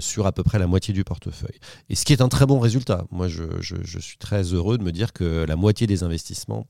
[0.00, 1.58] sur à peu près la moitié du portefeuille.
[1.88, 3.06] Et ce qui est un très bon résultat.
[3.10, 3.44] Moi, je,
[4.00, 6.66] suis très heureux de me dire que la moitié des investissements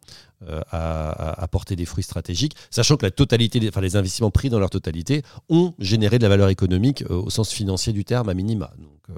[0.71, 5.23] a, apporté des fruits stratégiques, sachant que la totalité, les investissements pris dans leur totalité
[5.49, 8.73] ont généré de la valeur économique au sens financier du terme à minima.
[8.79, 9.15] Donc euh,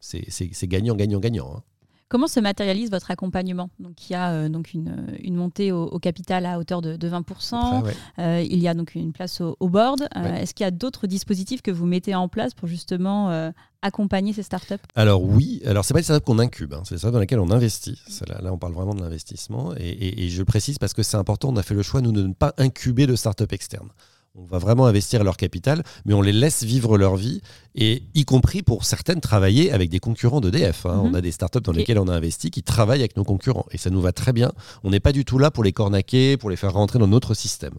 [0.00, 1.52] c'est gagnant, gagnant, gagnant.
[1.56, 1.62] Hein.
[2.08, 3.68] Comment se matérialise votre accompagnement?
[3.78, 7.84] Donc, il y a euh, donc une, une montée au, capital à hauteur de, 20%.
[8.18, 10.08] Euh, il y a donc une place au, board.
[10.14, 14.42] Est-ce qu'il y a d'autres dispositifs que vous mettez en place pour justement accompagner ces
[14.42, 14.76] startups?
[14.94, 16.80] Alors oui, alors c'est pas des startups qu'on incube, hein.
[16.84, 18.00] c'est des startups dans lesquelles on investit.
[18.26, 21.18] Là, là, on parle vraiment de l'investissement et, et, je le précise parce que c'est
[21.18, 21.50] important.
[21.50, 23.90] On a fait le choix nous de ne pas incuber de startups externes
[24.34, 27.40] on va vraiment investir leur capital, mais on les laisse vivre leur vie,
[27.74, 30.86] et y compris pour certaines travailler avec des concurrents d'EDF.
[30.86, 31.00] Hein.
[31.02, 31.14] On mhm.
[31.14, 33.90] a des startups dans lesquelles on a investi qui travaillent avec nos concurrents, et ça
[33.90, 34.52] nous va très bien.
[34.84, 37.34] On n'est pas du tout là pour les cornaquer, pour les faire rentrer dans notre
[37.34, 37.74] système.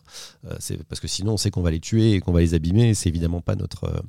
[0.46, 2.54] Euh, c'est parce que sinon, on sait qu'on va les tuer et qu'on va les
[2.54, 4.00] abîmer, et c'est évidemment pas notre, euh,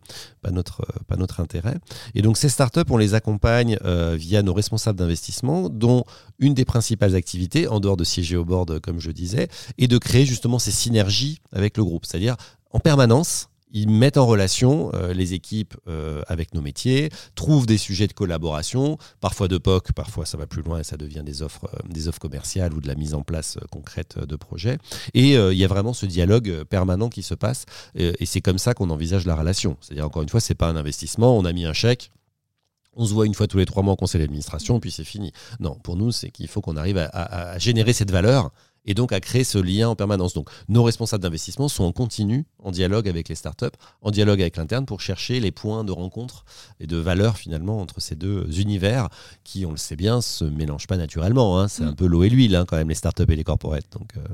[0.43, 1.77] pas, notre, euh, pas notre intérêt.
[2.15, 3.79] Et donc, ces startups, on les accompagne
[4.15, 6.05] via nos responsables d'investissement, dont
[6.41, 9.49] une des principales activités, en dehors de siéger au board, comme je disais,
[9.79, 12.07] est de créer justement ces synergies avec le groupe.
[12.07, 12.37] C'est-à-dire,
[12.73, 17.79] en permanence, ils mettent en relation euh, les équipes euh, avec nos métiers, trouvent des
[17.79, 21.43] sujets de collaboration, parfois de POC, parfois ça va plus loin et ça devient des
[21.43, 24.79] offres, euh, des offres commerciales ou de la mise en place concrète de projets.
[25.15, 28.75] Et il y a vraiment ce dialogue permanent qui se passe et c'est comme ça
[28.75, 29.77] qu'on envisage la relation.
[29.81, 32.11] C'est-à-dire, encore une fois, c'est pas un investissement, on a mis un chèque,
[32.95, 35.33] on se voit une fois tous les trois mois au conseil d'administration, puis c'est fini.
[35.61, 38.51] Non, pour nous, c'est qu'il faut qu'on arrive à, générer cette valeur
[38.87, 40.33] et donc à créer ce lien en permanence.
[40.33, 43.67] Donc nos responsables d'investissement sont en continu, en dialogue avec les startups,
[44.01, 46.45] en dialogue avec l'interne pour chercher les points de rencontre
[46.81, 49.09] et de valeur finalement entre ces deux univers
[49.45, 51.61] qui, on le sait bien, se mélangent pas naturellement.
[51.61, 51.69] Hein.
[51.69, 51.97] C'est un mm.
[51.97, 53.93] peu l'eau et l'huile hein, quand même les startups et les corporates.
[53.93, 54.25] Donc, euh.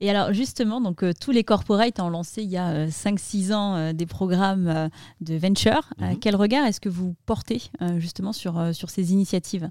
[0.00, 3.54] Et alors justement, donc, euh, tous les corporates ont lancé il y a 5-6 euh,
[3.54, 5.90] ans des programmes de venture.
[5.98, 6.18] Mm-hmm.
[6.18, 7.62] quel regard est-ce que vous portez
[7.98, 9.70] justement sur, sur ces initiatives?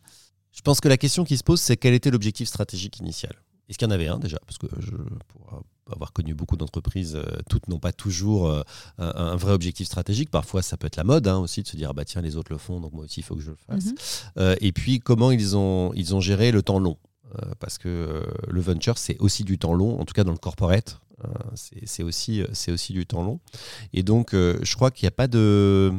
[0.51, 3.33] Je pense que la question qui se pose, c'est quel était l'objectif stratégique initial?
[3.69, 4.37] Est-ce qu'il y en avait un déjà?
[4.45, 4.91] Parce que je,
[5.27, 8.61] pour avoir connu beaucoup d'entreprises, euh, toutes n'ont pas toujours euh,
[8.97, 10.29] un, vrai objectif stratégique.
[10.29, 12.35] Parfois, ça peut être la mode hein, aussi de se dire ah bah tiens les
[12.35, 13.85] autres le font, donc moi aussi il faut que je le fasse.
[13.85, 13.95] Mhm.
[14.37, 16.97] Euh, et puis comment ils ont ils ont géré le temps long?
[17.59, 20.99] Parce que le venture c'est aussi du temps long, en tout cas dans le corporate.
[21.55, 23.39] c'est aussi, aussi du temps long.
[23.93, 25.93] Et donc, je crois qu'il n'y a pas de,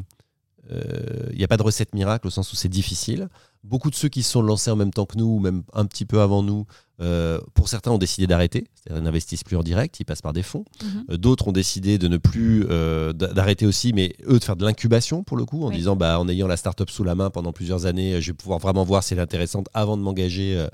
[0.71, 3.29] il n'y a pas de recette miracle au sens où c'est difficile.
[3.65, 5.87] Beaucoup de ceux qui se sont lancés en même temps que nous, ou même un
[5.87, 6.67] petit peu avant nous,
[7.01, 10.35] euh, pour certains ont décidé d'arrêter, c'est-à-dire ils n'investissent plus en direct, ils passent par
[10.35, 10.65] des fonds.
[10.83, 11.05] Mhm.
[11.11, 14.65] Euh, d'autres ont décidé de ne plus euh, d'arrêter aussi, mais eux de faire de
[14.65, 17.53] l'incubation pour le coup, en disant bah en ayant la startup sous la main pendant
[17.53, 20.67] plusieurs années, je vais pouvoir vraiment voir si elle est intéressante avant de m'engager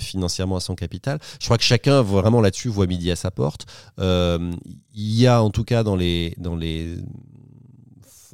[0.00, 1.18] financièrement à son capital.
[1.40, 3.66] Je crois que chacun vraiment là-dessus voit midi à sa porte.
[3.98, 4.60] Il
[4.94, 6.96] y a en tout cas dans les dans les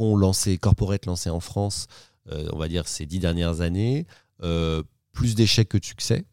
[0.00, 1.86] fonds lancés, corporate lancés en France,
[2.30, 4.06] on va dire ces dix dernières années,
[5.12, 6.24] plus d'échecs que de succès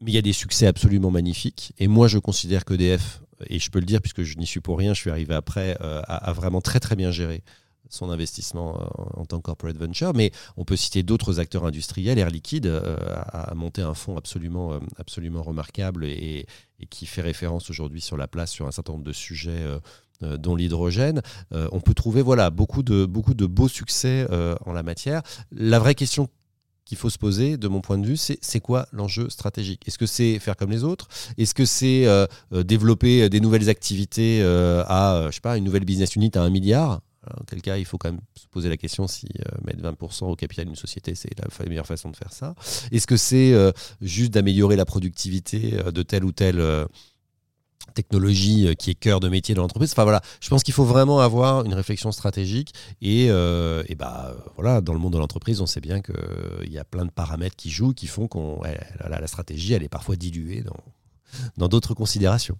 [0.00, 1.72] mais il y a des succès absolument magnifiques.
[1.78, 4.78] Et moi, je considère qu'EDF, et je peux le dire puisque je n'y suis pour
[4.78, 7.42] rien, je suis arrivé après, euh, a, vraiment très très bien géré
[7.88, 10.14] son investissement euh, en, tant que corporate venture.
[10.14, 12.18] Mais on peut citer d'autres acteurs industriels.
[12.18, 16.46] Air Liquide euh, a, monté un fonds absolument, absolument remarquable et,
[16.88, 19.66] qui fait référence aujourd'hui sur la place sur un certain nombre de sujets.
[20.22, 23.06] Dont l'hydrogène, on peut trouver voilà beaucoup de
[23.46, 24.26] beaux succès
[24.66, 25.22] en la matière.
[25.52, 26.28] La vraie question
[26.90, 29.86] qu'il faut se poser, de mon point de vue, c'est quoi l'enjeu stratégique?
[29.86, 31.06] Est-ce que c'est faire comme les autres?
[31.38, 35.62] Est-ce que c'est euh, euh, développer des nouvelles activités euh, à, je sais pas, une
[35.62, 37.00] nouvelle business unit à un milliard?
[37.28, 39.28] En quel cas, il faut quand même se poser la question si
[39.64, 42.56] mettre 20% au capital d'une société, c'est la meilleure façon de faire ça.
[42.90, 43.54] Est-ce que c'est
[44.00, 46.86] juste d'améliorer la productivité de tel ou tel
[47.94, 49.94] technologie euh, qui est cœur de métier de l'entreprise.
[50.40, 54.92] Je pense qu'il faut vraiment avoir une réflexion stratégique et, euh, et bah voilà, dans
[54.92, 57.70] le monde de l'entreprise, on sait bien qu'il euh, y a plein de paramètres qui
[57.70, 60.76] jouent, qui font qu'on la, stratégie, elle est parfois diluée dans
[61.56, 62.58] dans d'autres considérations.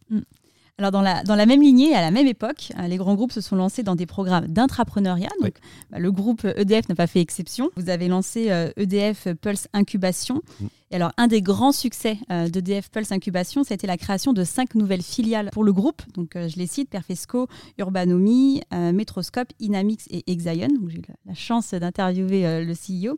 [0.81, 3.41] Alors dans la, dans la même lignée, à la même époque, les grands groupes se
[3.41, 5.29] sont lancés dans des programmes d'intrapreneuriat.
[5.41, 5.55] Donc
[5.91, 7.71] bah, le groupe EDF n'a pas fait exception.
[7.77, 10.43] Vous avez lancé EDF e Pulse Incubation.
[10.59, 10.67] Mm.
[10.93, 14.75] Et alors, un des grands succès euh, d'EDF Pulse Incubation, c'était la création de cinq
[14.75, 16.03] nouvelles filiales pour le groupe.
[16.15, 17.47] Donc, euh, je les cite Perfesco,
[17.79, 20.69] Urbanomi, euh, Metroscope, Inamix et Exion.
[20.89, 23.17] J'ai eu la chance d'interviewer le CEO.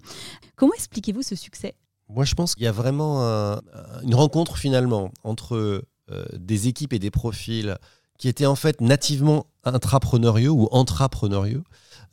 [0.57, 1.75] Comment expliquez-vous ce succès?
[2.11, 3.23] Moi, je pense qu'il y a vraiment
[4.03, 5.83] une rencontre finalement entre
[6.35, 7.79] des équipes et des profils
[8.19, 11.65] qui étaient en fait nativement intrapreneurieux ou entrepreneurieux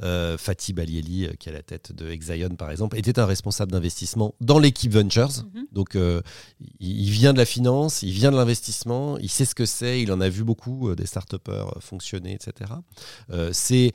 [0.01, 3.25] euh, Fatih Balieli, euh, qui est à la tête de Exion par exemple, était un
[3.25, 5.43] responsable d'investissement dans l'équipe Ventures.
[5.53, 5.65] Mhm.
[5.71, 6.21] Donc euh,
[6.79, 10.11] il vient de la finance, il vient de l'investissement, il sait ce que c'est, il
[10.11, 11.35] en a vu beaucoup des start
[11.79, 12.71] fonctionner, etc.
[13.51, 13.91] c'est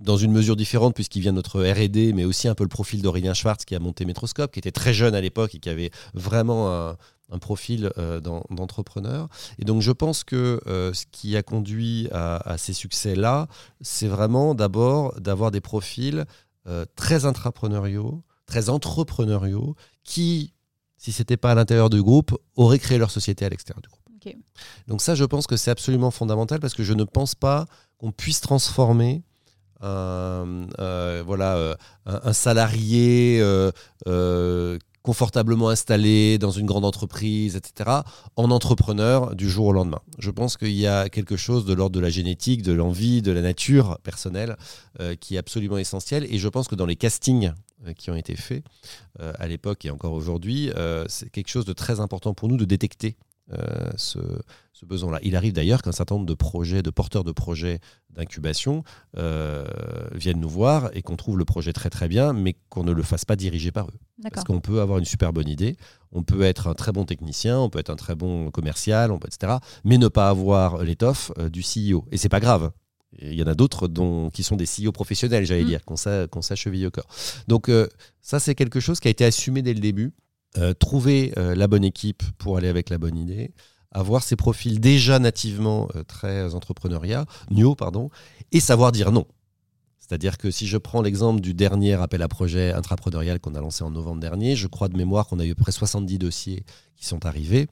[0.00, 3.02] dans une mesure différente puisqu'il vient de notre R&D, mais aussi un peu le profil
[3.02, 5.90] d'Aurélien Schwartz qui a monté Metroscope, qui était très jeune à l'époque et qui avait
[6.14, 6.96] vraiment un,
[7.30, 9.28] un profil euh, d'entrepreneur.
[9.58, 13.48] Et donc je pense que euh, ce qui a conduit à, ces succès-là,
[13.80, 16.24] c'est vraiment d'abord d'avoir des profils
[16.66, 20.54] euh, très intrapreneuriaux, très entrepreneuriaux, qui,
[20.96, 23.88] si ce n'était pas à l'intérieur du groupe, auraient créé leur société à l'extérieur du
[23.88, 23.98] groupe.
[24.88, 27.64] Donc ça, je pense que c'est absolument fondamental parce que je ne pense pas
[27.96, 29.22] qu'on puisse transformer
[29.80, 33.40] voilà, un, salarié
[35.08, 38.02] confortablement installé dans une grande entreprise, etc.,
[38.36, 40.02] en entrepreneur du jour au lendemain.
[40.18, 43.32] Je pense qu'il y a quelque chose de l'ordre de la génétique, de l'envie, de
[43.32, 44.58] la nature personnelle
[45.00, 46.26] euh, qui est absolument essentiel.
[46.28, 47.52] Et je pense que dans les castings
[47.86, 48.62] euh, qui ont été faits
[49.18, 50.70] à l'époque et encore aujourd'hui,
[51.08, 53.16] c'est quelque chose de très important pour nous de détecter
[53.96, 54.18] ce,
[54.78, 55.18] ce besoin-là.
[55.22, 57.80] Il arrive d'ailleurs qu'un certain nombre de projets, de porteurs de projets
[58.10, 58.84] d'incubation
[59.16, 59.66] euh,
[60.14, 63.02] viennent nous voir et qu'on trouve le projet très très bien, mais qu'on ne le
[63.02, 63.98] fasse pas diriger par eux.
[64.32, 65.76] Parce qu'on peut avoir une super bonne idée,
[66.12, 69.18] on peut être un très bon technicien, on peut être un très bon commercial, on
[69.18, 72.04] peut, etc., mais ne pas avoir l'étoffe euh, du CEO.
[72.12, 72.70] Et c'est pas grave.
[73.20, 73.88] Il y en a d'autres
[74.32, 75.66] qui sont des CEO professionnels, j'allais mm.
[75.66, 77.08] dire, qu'on s'acheville au corps.
[77.48, 77.88] Donc euh,
[78.20, 80.12] ça, c'est quelque chose qui a été assumé dès le début.
[80.78, 83.52] Trouver la bonne équipe pour aller avec la bonne idée,
[83.92, 88.10] avoir ces profils déjà nativement euh, très entrepreneuriaux, pardon,
[88.52, 89.26] et savoir dire non.
[89.98, 93.84] C'est-à-dire que si je prends l'exemple du dernier appel à projet intrapreneurial qu'on a lancé
[93.84, 96.64] en novembre dernier, je crois de mémoire qu'on a eu à peu près 70 dossiers
[96.96, 97.66] qui sont arrivés.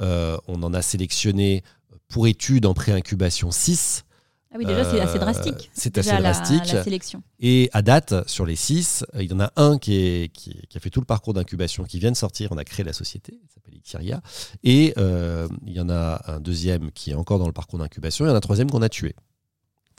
[0.00, 1.64] Euh, on en a sélectionné
[2.08, 4.04] pour études en pré-incubation 6
[4.52, 5.70] ah oui, déjà, c'est assez euh, drastique.
[5.72, 6.72] C'est assez drastique.
[6.72, 7.22] La, sélection.
[7.38, 10.80] Et à date, sur les six, il y en a un qui, est, qui, a
[10.80, 12.50] fait tout le parcours d'incubation, qui vient de sortir.
[12.50, 14.20] On a créé la société, elle s'appelle Ixiria.
[14.64, 18.24] Et euh, il y en a un deuxième qui est encore dans le parcours d'incubation.
[18.24, 19.14] Il y en a un troisième qu'on a tué,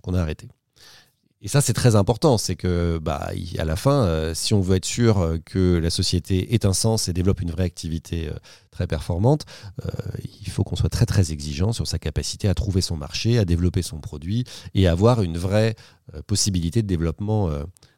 [0.03, 0.49] qu'on a arrêté.
[1.43, 2.37] Et ça, c'est très important.
[2.37, 5.89] C'est que, bah, à la fin, euh, si on veut être sûr euh, que la
[5.89, 8.33] société ait un sens et développe une vraie activité euh,
[8.69, 9.45] très performante,
[10.43, 13.45] il faut qu'on soit très, très exigeant sur sa capacité à trouver son marché, à
[13.45, 15.75] développer son produit et avoir une vraie
[16.25, 17.49] possibilité de développement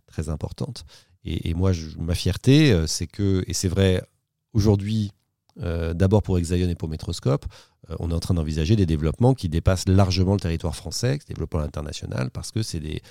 [0.08, 0.86] très importante.
[1.26, 4.02] Et moi, ma fierté, c'est que, et c'est vrai
[4.54, 5.12] aujourd'hui,
[5.58, 7.46] d'abord pour Hexagon et pour Metroscope,
[7.90, 11.34] euh, on est en train d'envisager des développements qui dépassent largement le territoire français, des
[11.34, 13.02] développements international, parce que c'est des,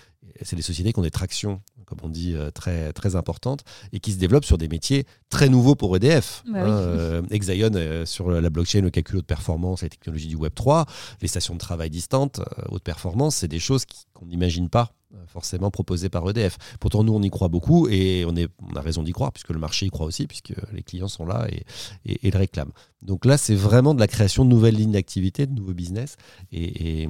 [0.40, 1.60] des, sociétés qui ont des tractions,
[1.92, 5.50] comme on dit, euh, très, très importantes, et qui se développent sur des métiers très
[5.50, 6.42] nouveaux pour EDF.
[6.46, 10.54] Bah hein, euh, Hexagon sur la blockchain, le calcul haute performance, les technologies du Web
[10.54, 10.86] 3,
[11.20, 12.40] les stations de travail distantes,
[12.70, 13.84] haute performance, c'est des choses
[14.14, 14.94] qu'on n'imagine pas
[15.26, 16.56] forcément proposées par EDF.
[16.80, 19.50] Pourtant, nous, on y croit beaucoup et on, est, on a raison d'y croire, puisque
[19.50, 21.64] le marché y croit aussi, puisque les clients sont là et,
[22.06, 22.72] et, et le réclament.
[23.02, 26.16] Donc là, c'est vraiment de la création de nouvelles lignes d'activité, de nouveaux business.
[26.50, 27.08] Et, et,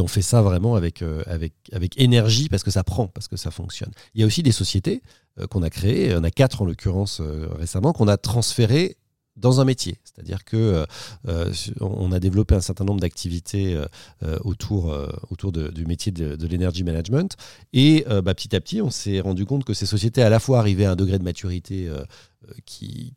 [0.00, 3.36] on fait ça vraiment avec, euh, avec, avec énergie parce que ça prend, parce que
[3.36, 3.90] ça fonctionne.
[4.14, 5.02] Il y a aussi des sociétés
[5.38, 8.96] euh, qu'on a créées, on a quatre en l'occurrence euh, récemment, qu'on a transférées
[9.36, 9.96] dans un métier.
[10.04, 10.84] C'est-à-dire que
[11.80, 13.80] on a développé un certain nombre d'activités
[14.42, 14.94] autour,
[15.30, 17.36] autour du métier de, de l'energy management.
[17.72, 20.58] Et bah, petit à petit, on s'est rendu compte que ces sociétés à la fois
[20.58, 21.88] arrivaient à un degré de maturité
[22.66, 23.14] qui,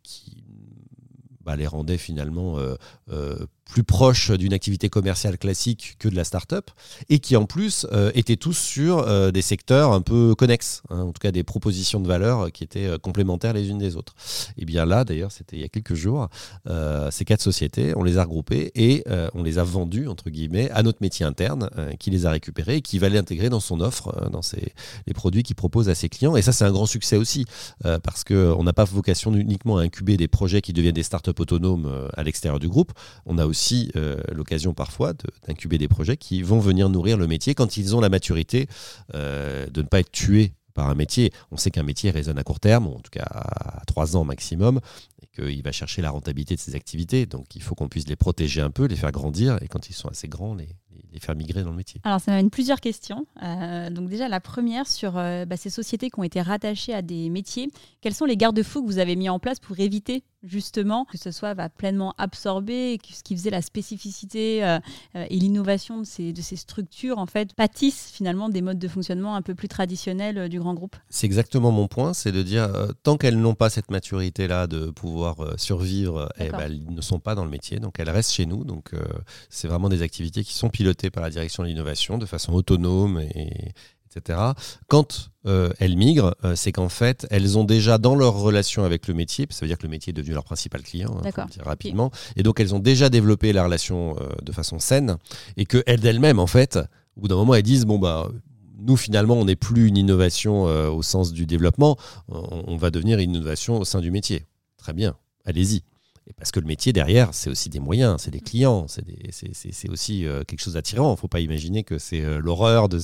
[1.41, 2.57] bah, les rendait finalement
[3.65, 6.69] plus proches d'une activité commerciale classique que de la start-up,
[7.09, 11.11] et qui en plus euh, étaient tous sur des secteurs un peu connexes, hein, en
[11.11, 14.15] tout cas des propositions de valeur qui étaient complémentaires les unes des autres.
[14.57, 16.29] Et bien là, d'ailleurs, c'était il y a quelques jours,
[17.11, 19.03] ces quatre sociétés, on les a regroupées et
[19.33, 22.81] on les a vendues, entre guillemets, à notre métier interne, qui les a récupérées et
[22.81, 24.73] qui va les intégrer dans son offre, dans ses,
[25.07, 26.35] les produits qu'il propose à ses clients.
[26.35, 27.45] Et ça, c'est un grand succès aussi,
[27.81, 31.85] parce qu'on n'a pas vocation uniquement à incuber des projets qui deviennent des start-up autonomes
[31.85, 32.93] euh, à l'extérieur du groupe,
[33.25, 33.45] on a
[33.95, 35.13] euh, l'occasion parfois
[35.47, 38.67] d'incuber des projets qui vont venir nourrir le métier quand ils ont la maturité
[39.13, 41.31] euh, de ne pas être tués par un métier.
[41.51, 44.79] On sait qu'un métier résonne à court terme, en tout cas à trois ans maximum,
[45.21, 47.25] et qu'il va chercher la rentabilité de ses activités.
[47.25, 49.93] Donc il faut qu'on puisse les protéger un peu, les faire grandir, et quand ils
[49.93, 50.69] sont assez grands, les,
[51.11, 53.27] les faire migrer dans le métier Alors, ça m'amène plusieurs questions.
[53.43, 57.29] Euh, donc, déjà, la première sur bah, ces sociétés qui ont été rattachées à des
[57.29, 57.69] métiers.
[58.01, 61.31] Quels sont les garde-fous que vous avez mis en place pour éviter justement que ce
[61.31, 64.79] soit va pleinement absorber, ce qui faisait la spécificité euh,
[65.15, 69.35] et l'innovation de ces, de ces structures, en fait, pâtissent finalement des modes de fonctionnement
[69.35, 72.69] un peu plus traditionnels du grand groupe C'est exactement mon point, c'est de dire,
[73.03, 77.35] tant qu'elles n'ont pas cette maturité-là de pouvoir survivre, eh ben, elles ne sont pas
[77.35, 78.63] dans le métier, donc elles restent chez nous.
[78.63, 78.91] Donc,
[79.49, 83.19] c'est vraiment des activités qui sont pilotées par la direction de l'innovation de façon autonome,
[83.19, 83.73] et,
[84.15, 84.39] etc.
[84.87, 89.07] Quand euh, elles migrent, euh, c'est qu'en fait, elles ont déjà dans leur relation avec
[89.07, 92.11] le métier, ça veut dire que le métier est devenu leur principal client, hein, rapidement,
[92.35, 95.17] et donc elles ont déjà développé la relation euh, de façon saine,
[95.57, 96.77] et qu'elles d'elles-mêmes, en fait,
[97.17, 98.29] au bout d'un moment, elles disent, bon, bah,
[98.79, 101.97] nous, finalement, on n'est plus une innovation au sens du développement,
[102.27, 104.45] on, on va devenir une innovation au sein du métier.
[104.77, 105.83] Très bien, allez-y.
[106.27, 110.25] Et parce que le métier derrière, c'est aussi des moyens, c'est des clients, c'est aussi
[110.25, 111.09] euh, quelque chose d'attirant.
[111.09, 112.99] Il ne faut pas imaginer que c'est euh, l'horreur de,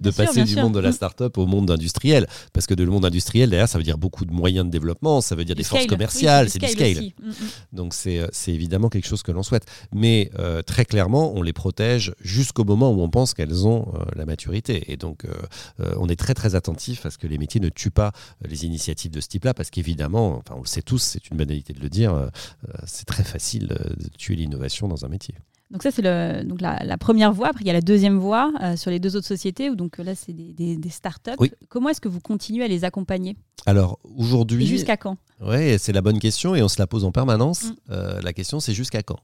[0.00, 2.28] de passer du monde de la start-up au monde industriel.
[2.52, 5.20] Parce que de le monde industriel, derrière, ça veut dire beaucoup de moyens de développement,
[5.20, 7.12] ça veut dire des forces commerciales, c'est du scale.
[7.20, 7.34] Mm, mm.
[7.72, 9.66] Donc c'est évidemment quelque chose que l'on souhaite.
[9.92, 10.30] Mais
[10.66, 14.92] très clairement, on les protège jusqu'au moment où on pense qu'elles ont la maturité.
[14.92, 15.26] Et donc,
[15.78, 18.12] on est très très attentif à ce que les métiers ne tuent pas
[18.48, 21.72] les initiatives de ce type-là, parce qu'évidemment, enfin, on le sait tous, c'est une banalité
[21.72, 22.28] de le dire, euh,
[22.86, 25.34] c'est très facile de tuer l'innovation dans un métier.
[25.72, 26.02] Donc ça, c'est
[26.44, 27.48] donc la, première voie.
[27.48, 29.96] Après, il y a la deuxième voie euh, sur les deux autres sociétés, où donc
[29.98, 31.32] là, c'est des, des, startups.
[31.70, 33.36] Comment est-ce que vous continuez à les accompagner?
[33.64, 34.66] Alors aujourd'hui...
[34.66, 35.16] jusqu'à quand?
[35.40, 37.64] Oui, c'est la bonne question et on se la pose en permanence.
[37.64, 37.74] Mm.
[37.90, 39.18] Euh, la question, c'est jusqu'à quand?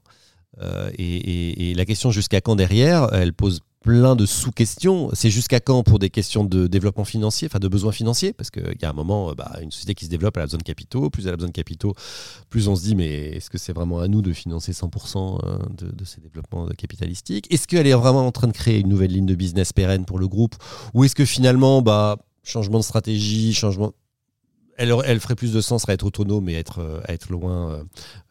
[0.97, 5.09] Et, et, la question jusqu'à quand derrière, elle pose plein de sous-questions.
[5.13, 8.33] C'est jusqu'à quand pour des questions de développement financier, enfin de besoins financiers?
[8.33, 10.45] Parce qu'il y a un moment, euh, bah, une société qui se développe, elle a
[10.45, 11.09] besoin de capitaux.
[11.09, 11.93] Plus elle a besoin de capitaux,
[12.49, 15.57] plus on se dit, mais est-ce que c'est vraiment à nous de financer 100% euh,
[15.71, 17.51] de, ces développements capitalistiques?
[17.53, 20.19] Est-ce qu'elle est vraiment en train de créer une nouvelle ligne de business pérenne pour
[20.19, 20.55] le groupe?
[20.93, 23.93] Ou est-ce que finalement, bah, changement de stratégie, changement
[24.79, 27.83] elle, ferait plus de sens à être autonome et euh, être loin, euh,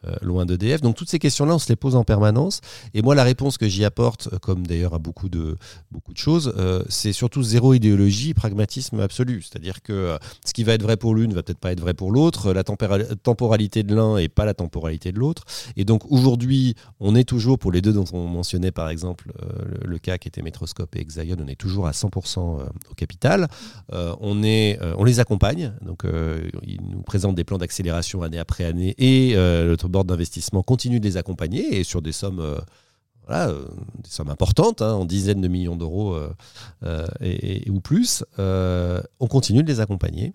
[0.07, 0.81] euh, loin d'EDF.
[0.81, 2.61] Donc toutes ces questions-là, on se les pose en permanence.
[2.93, 5.57] Et moi, la réponse que j'y apporte, comme d'ailleurs à beaucoup de,
[5.91, 6.53] beaucoup de choses,
[6.89, 9.41] c'est surtout zéro idéologie, pragmatisme absolu.
[9.41, 12.11] C'est-à-dire que ce qui va être vrai pour l'une va peut-être pas être vrai pour
[12.11, 12.53] l'autre.
[12.53, 15.43] La temporalité de l'un et pas la temporalité de l'autre.
[15.77, 19.31] Et donc aujourd'hui, on est toujours, pour les deux dont on mentionnait par exemple
[19.85, 23.47] le, cas qui était Métroscope et Exaion, on est toujours à 100% au capital.
[23.91, 25.73] on, est, on les accompagne.
[25.81, 30.07] Donc euh, ils nous présentent des plans d'accélération année après année et euh, notre board
[30.07, 32.59] d'investissement continue de les accompagner et sur des sommes euh,
[33.27, 33.53] voilà,
[34.03, 36.17] des importantes, hein, en dizaines de millions d'euros
[37.21, 40.33] et, ou plus, on continue de les accompagner.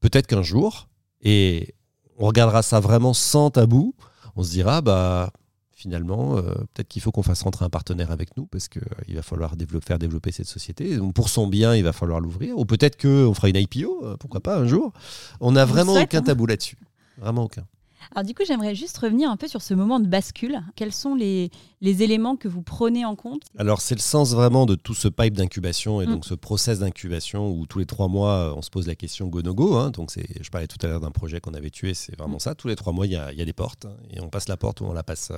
[0.00, 0.88] Peut-être qu'un jour,
[1.22, 1.74] et
[2.18, 3.94] on regardera ça vraiment sans tabou,
[4.36, 5.32] on se dira, bah,
[5.76, 9.14] finalement, euh, peut-être qu'il faut qu'on fasse rentrer un partenaire avec nous parce qu'il euh,
[9.14, 9.54] va falloir
[9.84, 10.96] faire développer cette société.
[10.96, 12.58] Donc pour son bien, il va falloir l'ouvrir.
[12.58, 14.92] Ou peut-être qu'on fera une IPO, euh, pourquoi pas un jour.
[15.40, 16.22] On n'a vraiment aucun hein.
[16.22, 16.78] tabou là-dessus.
[17.18, 17.66] Vraiment aucun.
[18.14, 20.62] Alors du coup, j'aimerais juste revenir un peu sur ce moment de bascule.
[20.76, 21.50] Quels sont les,
[21.82, 23.42] les éléments que vous prenez en compte?
[23.58, 26.10] Alors c'est le sens vraiment de tout ce pipe d'incubation et mm.
[26.10, 29.42] donc ce process d'incubation où tous les trois mois, on se pose la question go
[29.42, 29.76] no go.
[29.76, 29.90] Hein.
[29.90, 32.40] Donc je parlais tout à l'heure d'un projet qu'on avait tué, c'est vraiment mm.
[32.40, 32.54] ça.
[32.54, 34.48] Tous les trois mois, il y a, y a, des portes hein, et on passe
[34.48, 35.32] la porte ou on la passe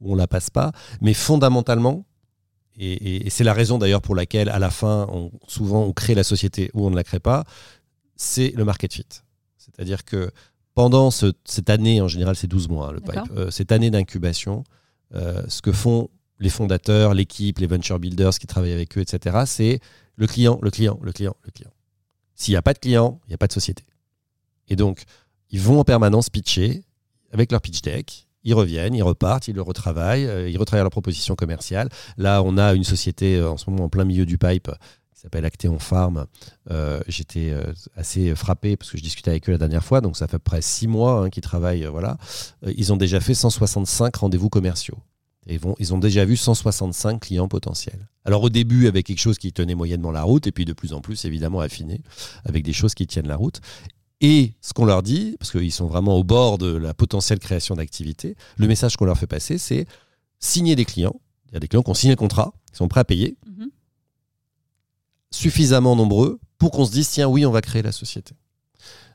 [0.00, 0.72] où on la passe pas.
[1.00, 2.04] Mais fondamentalement,
[2.78, 6.24] et, c'est la raison d'ailleurs pour laquelle à la fin, on, souvent on crée la
[6.24, 7.44] société ou on ne la crée pas,
[8.16, 9.06] c'est le market fit.
[9.56, 10.30] C'est-à-dire que
[10.74, 14.64] pendant cette année, en général c'est 12 mois, hein, le pipe, euh, cette année d'incubation,
[15.14, 19.38] euh, ce que font les fondateurs, l'équipe, les venture builders qui travaillent avec eux, etc.,
[19.44, 19.80] c'est
[20.14, 21.70] le client, le client, le client, le client.
[22.36, 23.84] S'il n'y a pas de client, il n'y a pas de société.
[24.68, 25.02] Et donc,
[25.50, 26.84] ils vont en permanence pitcher
[27.32, 30.90] avec leur pitch deck, ils reviennent, ils repartent, ils le retravaillent, euh, ils retravaillent leur
[30.90, 31.90] proposition commerciale.
[32.16, 34.70] Là, on a une société euh, en ce moment en plein milieu du pipe
[35.12, 36.24] qui s'appelle Actéon Farm.
[36.70, 37.52] Euh, j'étais
[37.94, 40.38] assez frappé parce que je discutais avec eux la dernière fois, donc ça fait à
[40.38, 41.84] peu près six mois hein, qu'ils travaillent.
[41.86, 42.16] voilà.
[42.62, 44.98] ils ont déjà fait 165 rendez-vous commerciaux.
[45.78, 48.06] Ils ont déjà vu 165 clients potentiels.
[48.24, 50.92] Alors au début avec quelque chose qui tenait moyennement la route, et puis de plus
[50.92, 52.02] en plus évidemment affiné
[52.44, 53.60] avec des choses qui tiennent la route.
[54.20, 57.76] Et ce qu'on leur dit, parce qu'ils sont vraiment au bord de la potentielle création
[57.76, 59.86] d'activité, le message qu'on leur fait passer, c'est
[60.40, 61.20] signer des clients.
[61.48, 63.36] Il y a des clients qui ont signé le contrat, qui sont prêts à payer,
[63.46, 63.70] mhm.
[65.30, 68.34] suffisamment nombreux pour qu'on se dise, tiens, oui, on va créer la société.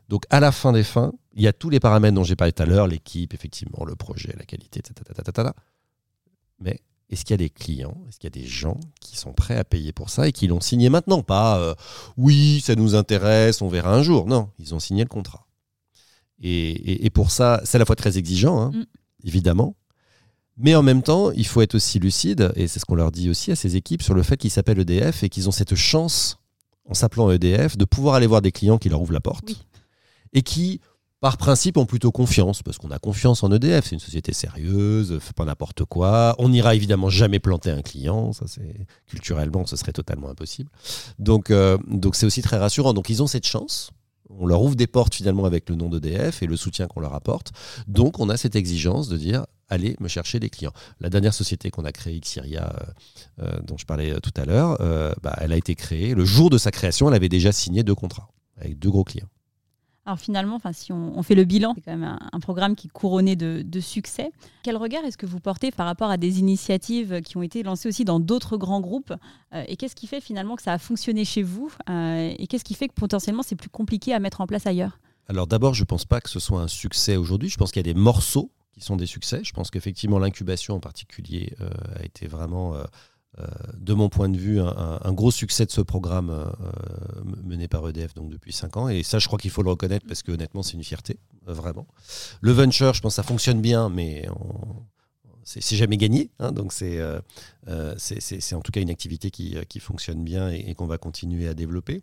[0.08, 2.54] Donc à la fin des fins, il y a tous les paramètres dont j'ai parlé
[2.54, 5.49] tout à l'heure, l'équipe, effectivement, le projet, la qualité, etc.
[6.60, 6.80] Mais
[7.14, 9.55] est-ce qu'il y a des clients, est-ce qu'il y a des gens qui sont prêts
[9.55, 11.22] à payer pour ça et qui l'ont signé maintenant?
[11.22, 11.76] Pas euh,
[12.18, 14.26] oui, ça nous intéresse, on verra un jour.
[14.26, 15.45] Non, ils ont signé le contrat.
[16.41, 18.84] Et, pour ça, c'est à la fois très exigeant, hein, mm.
[19.26, 19.76] évidemment.
[20.57, 23.30] Mais en même temps, il faut être aussi lucide, et c'est ce qu'on leur dit
[23.30, 26.39] aussi à ces équipes, sur le fait qu'ils s'appellent EDF et qu'ils ont cette chance,
[26.89, 29.66] en s'appelant EDF, de pouvoir aller voir des clients qui leur ouvrent la porte
[30.34, 30.82] et qui
[31.24, 33.86] par principe, ont plutôt confiance, parce qu'on a confiance en EDF.
[33.86, 36.36] C'est une société sérieuse, fait pas n'importe quoi.
[36.38, 40.69] On n'ira évidemment jamais planter un client, ça c'est culturellement, ce serait totalement impossible.
[41.19, 42.93] Donc, euh, donc c'est aussi très rassurant.
[42.93, 43.91] Donc, ils ont cette chance.
[44.30, 47.13] On leur ouvre des portes finalement avec le nom d'EDF et le soutien qu'on leur
[47.13, 47.53] apporte.
[47.88, 50.74] Donc, on a cette exigence de dire allez me chercher des clients.
[50.99, 52.76] La dernière société qu'on a créée, Xyria,
[53.39, 54.78] euh, euh, dont je parlais tout à l'heure,
[55.21, 56.15] bah, elle a été créée.
[56.15, 59.30] Le jour de sa création, elle avait déjà signé deux contrats avec deux gros clients.
[60.06, 63.38] Alors finalement, si on, fait le bilan, c'est quand même un, programme qui est couronné
[63.38, 64.32] de, succès.
[64.64, 67.88] Quel regard est-ce que vous portez par rapport à des initiatives qui ont été lancées
[67.88, 69.14] aussi dans d'autres grands groupes
[69.54, 72.66] euh, Et qu'est-ce qui fait finalement que ça a fonctionné chez vous euh, Et qu'est-ce
[72.66, 74.99] qui fait que potentiellement c'est plus compliqué à mettre en place ailleurs?
[75.30, 77.47] Alors d'abord, je ne pense pas que ce soit un succès aujourd'hui.
[77.47, 79.39] Je pense qu'il y a des morceaux qui sont des succès.
[79.43, 81.56] Je pense qu'effectivement, l'incubation en particulier
[81.95, 82.74] a été vraiment
[83.77, 86.51] de mon point de vue, un, gros succès de ce programme
[87.43, 88.89] mené par EDF donc depuis 5 ans.
[88.89, 91.88] Et ça, je crois qu'il faut le reconnaître parce que honnêtement, c'est une fierté, vraiment.
[92.41, 94.27] Le venture, je pense que ça fonctionne bien, mais
[95.43, 96.29] c'est jamais gagné.
[96.39, 97.01] Hein, donc c'est
[97.67, 102.01] en tout cas une activité qui, qui fonctionne bien et qu'on va continuer à développer.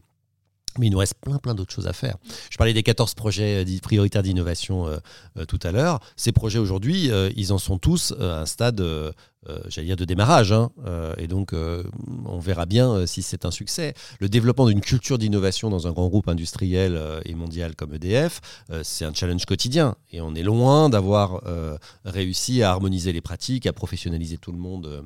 [0.78, 2.16] Mais il nous reste plein, plein d'autres choses à faire.
[2.50, 4.98] Je parlais des 14 projets euh, prioritaires d'innovation euh,
[5.36, 6.00] euh, tout à l'heure.
[6.16, 9.12] Ces projets aujourd'hui, ils en sont tous à un stade euh,
[9.68, 10.52] j'allais dire, de démarrage.
[10.52, 10.70] Hein.
[10.86, 11.82] Euh, et donc, euh,
[12.26, 13.94] on verra bien si c'est un succès.
[14.18, 18.40] Le développement d'une culture d'innovation dans un grand groupe industriel et mondial comme EDF,
[18.82, 19.96] c'est un challenge quotidien.
[20.12, 21.42] Et on est loin d'avoir
[22.04, 25.04] réussi à harmoniser les pratiques, à professionnaliser tout le monde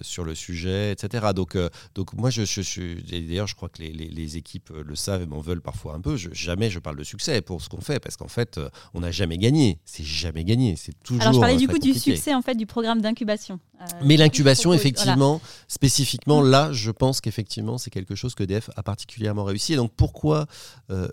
[0.00, 1.28] sur le sujet, etc.
[1.34, 1.56] Donc,
[1.94, 5.40] donc moi, je, je, d'ailleurs, je crois que les, les, équipes le savent et m'en
[5.40, 6.16] veulent parfois un peu.
[6.16, 8.60] Je, jamais je parle de succès pour ce qu'on fait, parce qu'en fait,
[8.94, 9.78] on n'a jamais gagné.
[9.84, 10.76] C'est jamais gagné.
[10.76, 11.22] C'est toujours.
[11.22, 13.51] Alors, je parlais du coup du succès en fait du programme d'incubation.
[13.80, 18.82] Euh, Mais l'incubation, effectivement, spécifiquement, là, je pense qu'effectivement, c'est quelque chose que EDF a
[18.82, 19.72] particulièrement réussi.
[19.72, 20.46] Et donc, pourquoi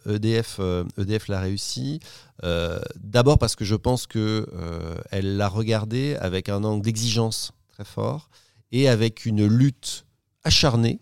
[0.05, 1.99] EDF, euh, EDF e euh, e l'a réussi?
[2.95, 8.29] D'abord parce que je pense qu'elle l'a regardé avec un angle d'exigence très fort
[8.71, 10.05] et avec une lutte
[10.43, 10.99] acharnée,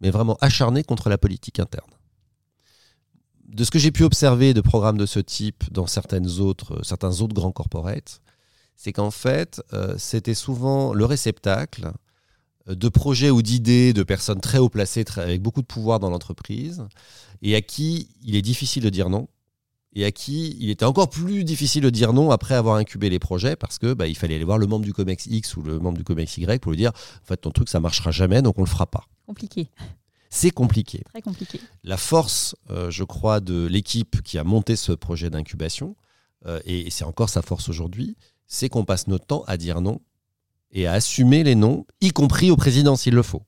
[0.00, 1.90] mais vraiment acharnée contre la politique interne.
[3.48, 7.20] De ce que j'ai pu observer de programmes de ce type dans certaines autres, certains
[7.20, 8.20] autres grands corporates,
[8.76, 11.92] c'est qu'en fait, euh, c'était souvent le réceptacle
[12.68, 16.10] euh, de projets ou d'idées de personnes très haut placées, avec beaucoup de pouvoir dans
[16.10, 16.84] l'entreprise,
[17.42, 19.28] et à qui il est difficile de dire non,
[19.94, 23.18] et à qui il était encore plus difficile de dire non après avoir incubé les
[23.18, 25.78] projets, parce que bah, il fallait aller voir le membre du COMEX X ou le
[25.78, 28.58] membre du COMEX Y pour lui dire, en fait, ton truc, ça marchera jamais, donc
[28.58, 29.06] on le fera pas.
[29.26, 29.70] Compliqué.
[30.30, 31.02] C'est compliqué.
[31.10, 31.60] Très compliqué.
[31.84, 35.96] La force, euh, je crois, de l'équipe qui a monté ce projet d'incubation,
[36.66, 40.00] et c'est encore sa force aujourd'hui, c'est qu'on passe notre temps à dire non
[40.74, 43.42] et à assumer les noms, y compris au président s'il le faut.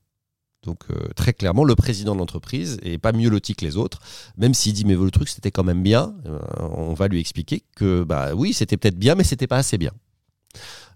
[0.63, 3.99] Donc euh, très clairement, le président de l'entreprise n'est pas mieux loti que les autres,
[4.37, 7.63] même s'il dit mais le truc c'était quand même bien, euh, on va lui expliquer
[7.75, 9.91] que bah oui c'était peut-être bien mais c'était pas assez bien.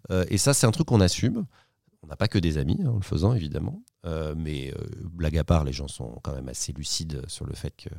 [0.10, 1.46] Euh, et ça c'est un truc qu'on assume.
[2.04, 3.84] On n'a pas que des amis hein, en le faisant évidemment,
[4.36, 4.74] mais
[5.04, 7.90] blague à part, les gens sont quand même assez lucides sur le fait que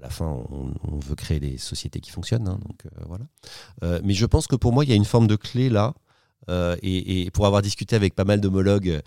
[0.00, 2.48] à la fin, on, veut créer des sociétés qui fonctionnent.
[2.48, 3.24] Hein, donc, euh, voilà.
[3.82, 5.94] Euh, mais je pense que pour moi, il y a une forme de clé là.
[6.48, 9.02] Euh, et, pour avoir discuté avec pas mal d'homologues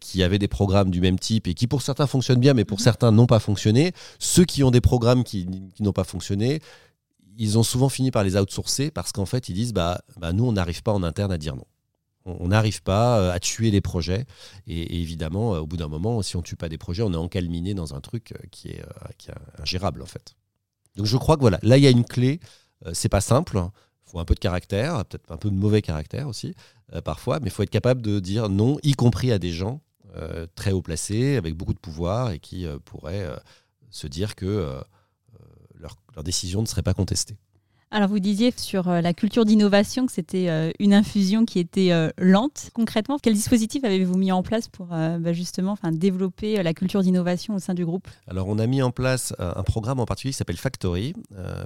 [0.00, 2.78] qui avaient des programmes du même type et qui pour certains fonctionnent bien, mais pour
[2.78, 2.84] mhm.
[2.84, 5.48] certains n'ont pas fonctionné, ceux qui ont des programmes qui,
[5.80, 6.60] n'ont pas fonctionné,
[7.38, 10.44] ils ont souvent fini par les outsourcer parce qu'en fait ils disent bah, bah nous
[10.44, 11.64] on n'arrive pas en interne à dire non
[12.38, 14.24] on n'arrive pas euh, à tuer les projets.
[14.66, 17.12] Et, évidemment, euh, au bout d'un moment, si on ne tue pas des projets, on
[17.12, 18.82] est encalminé dans un truc euh, qui est,
[19.58, 20.34] ingérable, en fait.
[20.96, 22.40] Donc je crois que voilà, là, il y a une clé.
[22.92, 23.58] c'est pas simple.
[24.06, 26.54] Il faut un peu de caractère, peut-être un peu de mauvais caractère aussi,
[27.04, 29.80] parfois, mais il faut être capable de dire non, y compris à des gens
[30.56, 33.28] très haut placés, avec beaucoup de pouvoir et qui pourraient
[33.90, 34.80] se dire que
[35.78, 37.36] leur décision ne serait pas contestée.
[37.90, 41.90] Alors vous disiez sur euh, la culture d'innovation que c'était euh, une infusion qui était
[41.90, 42.68] euh, lente.
[42.74, 47.58] Concrètement, quel dispositif avez-vous mis en place pour bah, justement développer la culture d'innovation au
[47.58, 48.06] sein du groupe?
[48.26, 51.14] Alors on a mis en place un programme en particulier qui s'appelle Factory,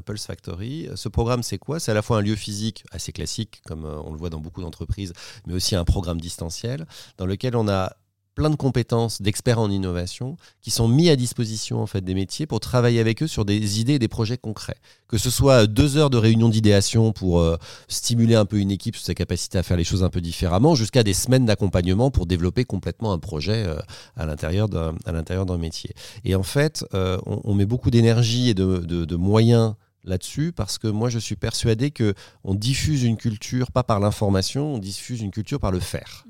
[0.05, 0.89] Pulse Factory.
[0.95, 1.81] Ce programme c'est quoi?
[1.81, 4.63] C'est à la fois un lieu physique assez classique comme on le voit dans beaucoup
[4.63, 5.13] d'entreprises,
[5.47, 6.87] mais aussi un programme distanciel
[7.19, 7.93] dans lequel on a
[8.35, 12.47] plein de compétences d'experts en innovation qui sont mis à disposition en fait des métiers
[12.47, 14.77] pour travailler avec eux sur des idées et des projets concrets.
[15.09, 17.57] Que ce soit deux heures de réunion d'idéation pour euh,
[17.89, 20.75] stimuler un peu une équipe sur sa capacité à faire les choses un peu différemment,
[20.75, 23.79] jusqu'à des semaines d'accompagnement pour développer complètement un projet euh,
[24.17, 25.95] à l'intérieur d'un métier.
[26.25, 29.75] Et en fait, euh, on, met beaucoup d'énergie et de, de moyens
[30.05, 32.15] là-dessus parce que moi je suis persuadé que
[32.45, 36.25] on diffuse une culture pas par l'information, on diffuse une culture par le faire.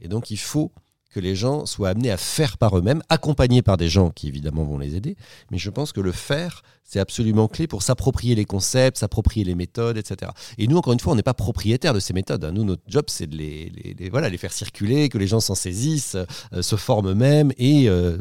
[0.00, 0.72] Et donc il faut
[1.12, 4.64] que les gens soient amenés à faire par eux-mêmes, accompagnés par des gens qui évidemment
[4.64, 5.16] vont les aider.
[5.50, 9.54] Mais je pense que le faire, c'est absolument clé pour s'approprier les concepts, s'approprier les
[9.54, 10.32] méthodes, etc.
[10.58, 12.44] Et nous, encore une fois, on n'est pas propriétaire de ces méthodes.
[12.44, 12.52] Hein.
[12.52, 16.16] Nous, notre job, c'est de les, voilà, les faire circuler, que les gens s'en saisissent,
[16.52, 18.18] euh, se forment eux-mêmes et euh,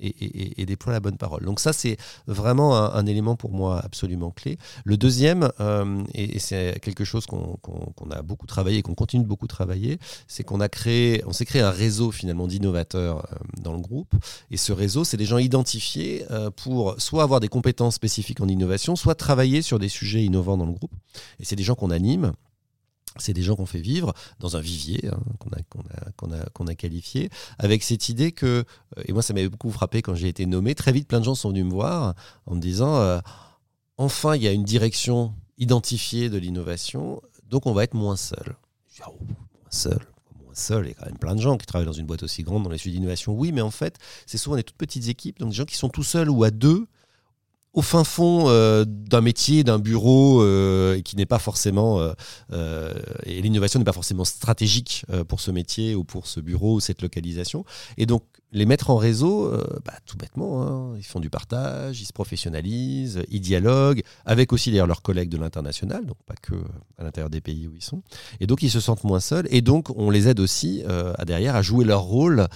[0.00, 1.44] et, et, déploie la bonne parole.
[1.44, 4.58] Donc ça, c'est vraiment un, élément pour moi absolument clé.
[4.84, 9.28] Le deuxième, euh, et, c'est quelque chose qu'on a beaucoup travaillé et qu'on continue de
[9.28, 13.72] beaucoup travailler, c'est qu'on a créé, on s'est créé un réseau finalement d'innovateurs euh, dans
[13.72, 14.14] le groupe.
[14.50, 18.48] Et ce réseau, c'est des gens identifiés euh, pour soit avoir des compétences spécifiques en
[18.48, 20.92] innovation, soit travailler sur des sujets innovants dans le groupe.
[21.40, 22.32] Et c'est des gens qu'on anime
[23.18, 27.30] c'est des gens qu'on fait vivre dans un vivier hein, qu'on a, a, a, qualifié,
[27.58, 28.64] avec cette idée que,
[28.98, 31.24] euh, et moi ça m'avait beaucoup frappé quand j'ai été nommé, très vite plein de
[31.24, 32.14] gens sont venus me voir
[32.46, 33.20] en me disant, euh,
[33.96, 38.56] enfin il y a une direction identifiée de l'innovation, Donc on va être moins seul.
[38.88, 40.00] Je dis, ah, oh, moins seul
[40.44, 42.22] moins seul, il y a quand même plein de gens qui travaillent dans une boîte
[42.22, 43.32] aussi grande dans les sujets d'innovation.
[43.32, 45.88] Oui, mais en fait, c'est souvent des toutes petites équipes, donc des gens qui sont
[45.88, 46.86] tout seuls ou à deux
[47.74, 52.00] au fin fond euh, d'un métier, d'un bureau, euh, qui n'est pas forcément
[52.52, 52.94] euh,
[53.24, 57.02] et l'innovation n'est pas forcément stratégique pour ce métier ou pour ce bureau ou cette
[57.02, 57.64] localisation.
[57.98, 58.22] Et donc
[58.52, 59.50] les mettre en réseau,
[59.84, 64.70] bah, tout bêtement, hein, ils font du partage, ils se professionnalisent, ils dialoguent avec aussi
[64.70, 66.54] d'ailleurs leurs collègues de l'international, donc pas que
[66.96, 68.02] à l'intérieur des pays où ils sont.
[68.38, 69.48] Et donc ils se sentent moins seuls.
[69.50, 72.46] Et donc on les aide aussi à derrière à jouer leur rôle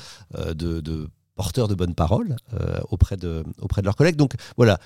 [0.55, 1.09] de
[1.39, 4.16] porteurs de bonnes paroles euh, auprès, de, auprès de leurs collègues.
[4.16, 4.80] Donc voilà,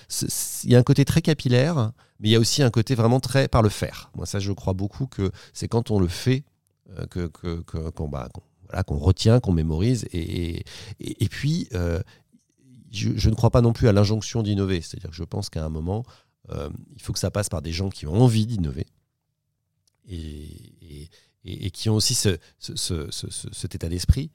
[0.64, 3.20] il y a un côté très capillaire, mais il y a aussi un côté vraiment
[3.20, 4.10] très par le faire.
[4.16, 6.44] Moi, ça, je crois beaucoup que c'est quand on le fait
[6.98, 7.26] euh, que,
[7.92, 8.28] qu'on, bah,
[8.68, 10.04] voilà, qu'on retient, qu'on mémorise.
[10.12, 10.62] Et,
[11.00, 12.02] et, puis, euh,
[12.90, 14.82] je, ne crois pas non plus à l'injonction d'innover.
[14.82, 16.04] C'est-à-dire que je pense qu'à un moment,
[16.50, 18.86] il faut que ça passe par des gens qui ont envie d'innover.
[20.06, 21.08] Et,
[21.44, 23.08] et, qui ont aussi ce, ce,
[23.52, 24.30] cet état d'esprit.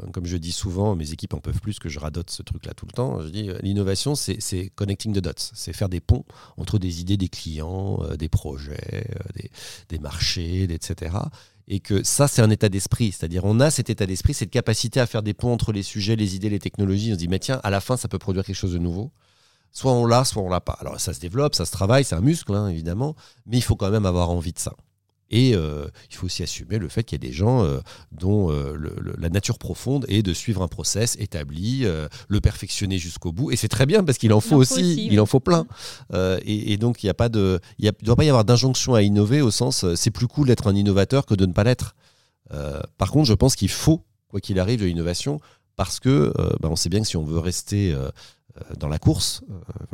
[0.00, 2.74] Euh, comme je dis souvent, mes équipes en peuvent plus que je radote ce truc-là
[2.74, 3.20] tout le temps.
[3.20, 6.24] Je dis, euh, l'innovation, c'est connecting the dots, c'est faire des ponts
[6.56, 9.06] entre des idées des clients, euh, des projets,
[9.88, 11.16] des, marchés, etc.
[11.66, 13.12] Et que ça, c'est un état d'esprit.
[13.12, 16.16] C'est-à-dire, on a cet état d'esprit, cette capacité à faire des ponts entre les sujets,
[16.16, 17.10] les idées, les technologies.
[17.10, 19.10] On se dit, mais tiens, à la fin, ça peut produire quelque chose de nouveau.
[19.72, 20.76] Soit on l'a, soit on l'a pas.
[20.80, 23.14] Alors, ça se développe, ça se travaille, c'est un muscle, hein, évidemment,
[23.46, 24.74] mais il faut quand même avoir envie de ça.
[25.30, 27.80] Et euh, il faut aussi assumer le fait qu'il y a des gens euh,
[28.12, 28.76] dont euh,
[29.18, 31.84] la nature profonde est de suivre un process établi,
[32.28, 33.50] le perfectionner jusqu'au bout.
[33.50, 35.66] Et c'est très bien parce qu'il en faut, aussi, il en faut plein.
[36.44, 39.40] Et, donc il n'y a pas de, il doit pas y avoir d'injonction à innover
[39.40, 41.94] au sens c'est plus cool d'être un innovateur que de ne pas l'être.
[42.96, 45.40] par contre, je pense qu'il faut, quoi qu'il arrive, de l'innovation
[45.76, 47.94] parce que bah, on sait bien que si on veut rester
[48.78, 49.42] dans la course.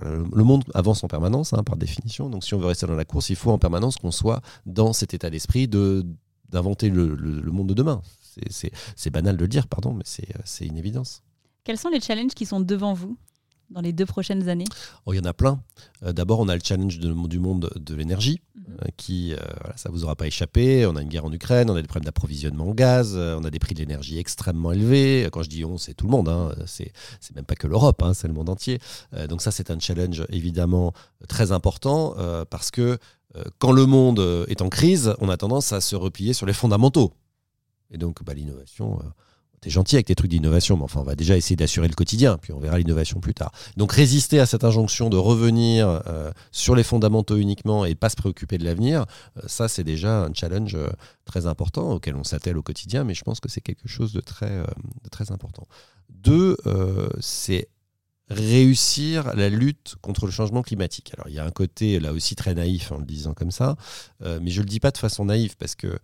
[0.02, 2.28] Euh, le monde avance en permanence, hein, par définition.
[2.28, 4.92] Donc, si on veut rester dans la course, il faut en permanence qu'on soit dans
[4.92, 6.06] cet état d'esprit de
[6.50, 7.16] d'inventer le,
[7.50, 8.00] monde de demain.
[8.50, 11.22] C'est banal de le dire, pardon, mais c'est une évidence.
[11.64, 13.16] Quels sont les challenges qui sont devant vous?
[13.74, 14.64] Dans les deux prochaines années?
[15.04, 15.60] Oh, Il y en a plein.
[16.04, 18.64] Euh, d'abord, on a le challenge du monde de l'énergie, mhm.
[18.82, 19.38] euh, qui, euh,
[19.76, 20.86] ça ne vous aura pas échappé.
[20.86, 23.50] On a une guerre en Ukraine, on a des problèmes d'approvisionnement en gaz, on a
[23.50, 25.28] des prix de l'énergie extrêmement élevés.
[25.32, 26.54] Quand je dis on, c'est tout le monde, hein.
[26.66, 26.92] c'est
[27.34, 28.78] même pas que l'Europe, hein, c'est le monde entier.
[29.28, 30.92] donc ça, c'est un challenge évidemment
[31.28, 32.14] très important,
[32.48, 32.98] parce que
[33.58, 37.12] quand le monde est en crise, on a tendance à se replier sur les fondamentaux.
[37.90, 39.00] Et donc, bah, l'innovation
[39.64, 42.36] c'est gentil avec tes trucs d'innovation, mais enfin, on va déjà essayer d'assurer le quotidien,
[42.36, 43.50] puis on verra l'innovation plus tard.
[43.78, 48.16] Donc résister à cette injonction de revenir euh, sur les fondamentaux uniquement et pas se
[48.16, 49.06] préoccuper de l'avenir,
[49.38, 50.90] euh, ça c'est déjà un challenge euh,
[51.24, 54.20] très important auquel on s'attelle au quotidien, mais je pense que c'est quelque chose de
[54.20, 54.62] très,
[55.10, 55.66] très important.
[56.10, 56.58] Deux,
[57.20, 57.68] c'est
[58.28, 61.12] réussir la lutte contre le changement climatique.
[61.14, 63.76] Alors il y a un côté là aussi très naïf en le disant comme ça,
[64.20, 65.98] mais je ne le dis pas de façon naïve parce que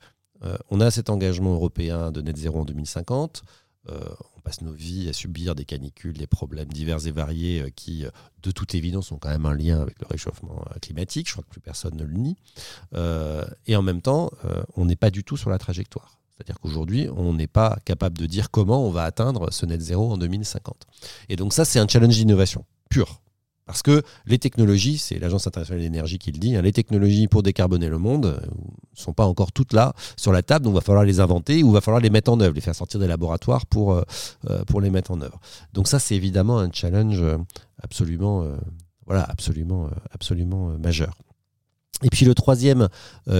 [0.44, 3.42] euh, on a cet engagement européen de net zéro en 2050.
[3.88, 3.98] Euh,
[4.36, 8.04] on passe nos vies à subir des canicules, des problèmes divers et variés euh, qui,
[8.42, 11.28] de toute évidence, ont quand même un lien avec le réchauffement climatique.
[11.28, 12.36] Je crois que plus personne ne le nie.
[13.66, 14.30] et en même temps,
[14.76, 16.18] on n'est pas du tout sur la trajectoire.
[16.36, 20.10] C'est-à-dire qu'aujourd'hui, on n'est pas capable de dire comment on va atteindre ce net zéro
[20.10, 20.86] en 2050.
[21.28, 23.20] Et donc ça, c'est un challenge d'innovation pur.
[23.70, 27.28] Parce que les technologies, c'est l'Agence internationale de l'énergie qui le dit, hein, les technologies
[27.28, 28.40] pour décarboner le monde ne euh,
[28.94, 31.68] sont pas encore toutes là sur la table, donc il va falloir les inventer ou
[31.68, 34.02] il va falloir les mettre en œuvre, les faire sortir des laboratoires pour, euh,
[34.50, 35.38] euh, pour les mettre en œuvre.
[35.72, 37.24] Donc ça, c'est évidemment un challenge
[37.80, 38.44] absolument,
[39.06, 41.16] voilà, absolument, absolument majeur.
[42.02, 42.88] Et puis le troisième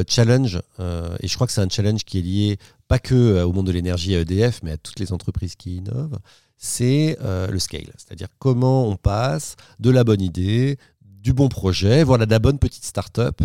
[0.07, 3.67] challenge, et je crois que c'est un challenge qui est lié pas que au monde
[3.67, 6.21] de l'énergie à EDF, mais à toutes les entreprises qui innovent,
[6.63, 7.91] c'est euh, le scale.
[7.97, 12.59] C'est-à-dire comment on passe de la bonne idée, du bon projet, voilà de la bonne
[12.59, 13.41] petite start-up,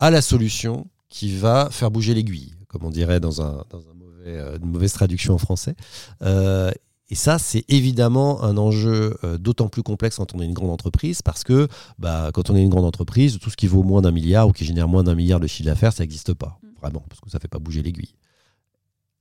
[0.00, 3.64] à la solution qui va faire bouger l'aiguille, comme on dirait dans, un,
[3.94, 5.76] mauvais, euh, une mauvaise traduction en français.
[6.22, 6.72] Euh,
[7.10, 11.20] et ça, c'est évidemment un enjeu d'autant plus complexe quand on est une grande entreprise,
[11.20, 11.68] parce que
[11.98, 14.52] bah, quand on est une grande entreprise, tout ce qui vaut moins d'un milliard ou
[14.52, 16.68] qui génère moins d'un milliard de chiffre d'affaires, ça n'existe pas, mm.
[16.80, 18.14] vraiment, parce que ça ne fait pas bouger l'aiguille.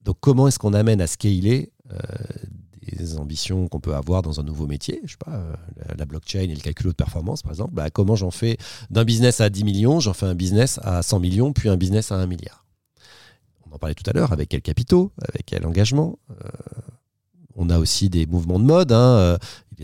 [0.03, 1.71] Donc comment est-ce qu'on amène à scaler
[2.95, 5.53] des ambitions qu'on peut avoir dans un nouveau métier, je sais pas, euh,
[5.97, 8.57] la blockchain et le calcul de performance par exemple, bah, comment j'en fais
[8.89, 12.11] d'un business à 10 millions, j'en fais un business à 100 millions, puis un business
[12.11, 12.65] à 1 milliard.
[13.69, 16.19] On en parlait tout à l'heure, avec quels capitaux, avec quel engagement.
[16.29, 16.49] Euh,
[17.55, 19.37] on a aussi des mouvements de mode, hein, euh,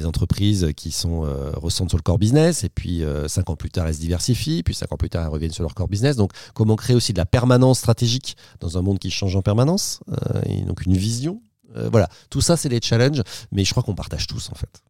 [0.05, 1.21] entreprises qui sont
[1.55, 4.75] ressentent sur le core business, et puis cinq ans plus tard, elles se diversifient, puis
[4.75, 6.15] cinq ans plus tard, elles reviennent sur leur core business.
[6.15, 10.01] Donc, comment créer aussi de la permanence stratégique dans un monde qui change en permanence,
[10.45, 11.41] et donc une vision
[11.75, 14.81] euh, voilà, tout ça, c'est les challenges, mais je crois qu'on partage tous en fait.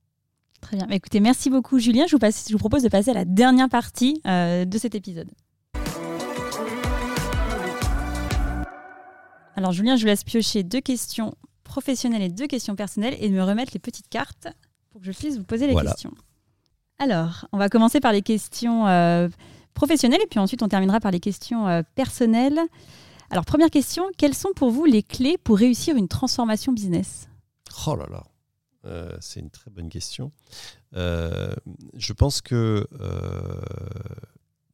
[0.61, 0.87] Très bien.
[0.89, 2.05] Écoutez, merci beaucoup, Julien.
[2.07, 5.29] Je vous, je vous propose de passer à la dernière partie euh, de cet épisode.
[9.55, 13.43] Alors Julien, je vous laisse piocher deux questions professionnelles et deux questions personnelles et me
[13.43, 14.47] remettre les petites cartes
[14.91, 16.13] pour que je puisse vous poser les questions.
[16.99, 19.29] Alors, on va commencer par les questions euh,
[19.73, 22.59] professionnelles et puis ensuite on terminera par les questions euh, personnelles.
[23.29, 27.27] Alors, première question, quelles sont pour vous les clés pour réussir une transformation business?
[27.85, 28.23] Oh là là,
[28.85, 30.31] euh, c'est une très bonne question.
[30.93, 32.87] je pense que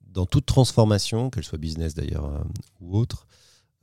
[0.02, 2.44] dans toute transformation, qu'elle soit business d'ailleurs
[2.80, 3.28] ou autre,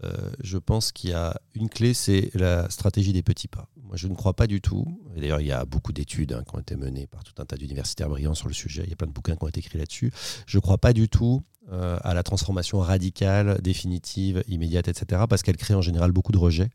[0.05, 3.68] euh, je pense qu'il y a une clé, c'est la stratégie des petits pas.
[3.82, 4.86] Moi, je ne crois pas du tout.
[5.16, 7.57] D'ailleurs, il y a beaucoup d'études hein, qui ont été menées par tout un tas
[7.57, 8.82] d'universitaires brillants sur le sujet.
[8.84, 10.12] Il y a plein de bouquins qui ont été écrits là-dessus.
[10.46, 11.42] Je ne crois pas du tout
[11.72, 15.24] euh, à la transformation radicale, définitive, immédiate, etc.
[15.28, 16.70] Parce qu'elle crée en général beaucoup de rejets.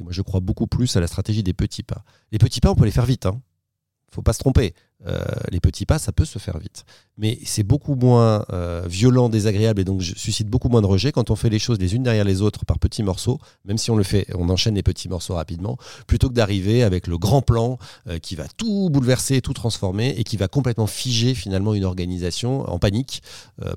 [0.00, 2.04] Et moi, je crois beaucoup plus à la stratégie des petits pas.
[2.32, 3.26] Les petits pas, on peut les faire vite.
[3.26, 3.40] Hein
[4.14, 4.74] faut pas se tromper.
[5.06, 6.84] Euh, les petits pas, ça peut se faire vite.
[7.18, 11.30] Mais c'est beaucoup moins euh, violent, désagréable et donc suscite beaucoup moins de rejet quand
[11.30, 13.96] on fait les choses les unes derrière les autres par petits morceaux, même si on
[13.96, 17.78] le fait, on enchaîne les petits morceaux rapidement, plutôt que d'arriver avec le grand plan
[18.08, 22.68] euh, qui va tout bouleverser, tout transformer et qui va complètement figer finalement une organisation
[22.68, 23.22] en panique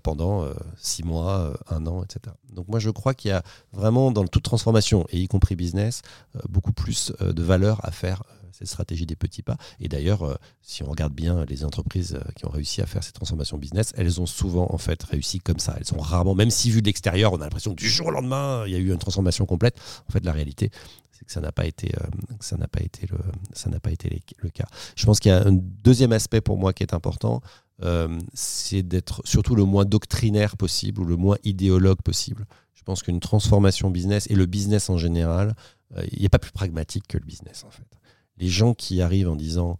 [0.03, 0.45] pendant
[0.77, 2.35] six mois, un an, etc.
[2.53, 6.01] Donc moi je crois qu'il y a vraiment dans toute transformation, et y compris business,
[6.49, 8.23] beaucoup plus de valeur à faire
[8.57, 9.57] cette stratégie des petits pas.
[9.79, 13.03] Et d'ailleurs, euh, si on regarde bien les entreprises euh, qui ont réussi à faire
[13.03, 15.75] ces transformations business, elles ont souvent en fait réussi comme ça.
[15.77, 18.11] Elles sont rarement, même si vu de l'extérieur, on a l'impression que du jour au
[18.11, 19.79] lendemain, il y a eu une transformation complète.
[20.09, 20.71] En fait, la réalité,
[21.11, 22.07] c'est que ça n'a pas été, euh,
[22.39, 23.17] ça n'a pas été le,
[23.53, 24.67] ça n'a pas été le cas.
[24.95, 27.41] Je pense qu'il y a un deuxième aspect pour moi qui est important.
[28.33, 32.47] c'est d'être surtout le moins doctrinaire possible ou le moins idéologue possible.
[32.73, 35.55] Je pense qu'une transformation business et le business en général,
[36.11, 37.96] il n'y a pas plus pragmatique que le business en fait
[38.37, 39.79] les gens qui arrivent en disant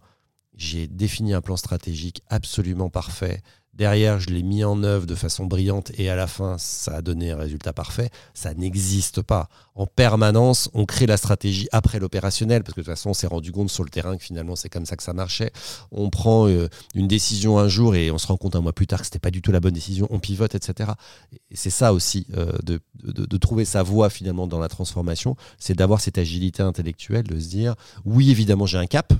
[0.54, 3.42] j'ai défini un plan stratégique absolument parfait,
[3.78, 7.02] derrière je l'ai mis en œuvre de façon brillante et à la fin ça a
[7.02, 9.48] donné un résultat parfait, ça n'existe pas.
[9.76, 13.28] En permanence, on crée la stratégie après l'opérationnel parce que de toute façon on s'est
[13.28, 15.52] rendu compte sur le terrain que finalement c'est comme ça que ça marchait.
[15.92, 18.88] On prend euh, une décision un jour et on se rend compte un mois plus
[18.88, 20.90] tard que c'était pas du tout la bonne décision, on pivote, etc.
[21.32, 25.74] Et c'est ça aussi euh, de, de, trouver sa voie finalement dans la transformation, c'est
[25.74, 29.12] d'avoir cette agilité intellectuelle, de se dire oui évidemment j'ai un cap,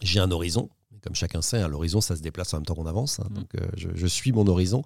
[0.00, 0.70] j'ai un horizon,
[1.02, 3.20] comme chacun sait, à hein, l'horizon, ça se déplace en même temps qu'on avance.
[3.20, 3.26] Hein.
[3.30, 3.34] Mm.
[3.34, 4.82] donc, euh, je, suis mon horizon.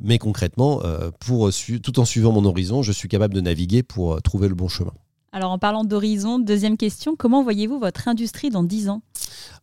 [0.00, 1.50] Mais concrètement, euh, pour,
[1.82, 4.68] tout en suivant mon horizon, je suis capable de naviguer pour euh, trouver le bon
[4.68, 4.92] chemin.
[5.34, 9.02] Alors, en parlant d'horizon, deuxième question, comment voyez-vous votre industrie dans 10 ans?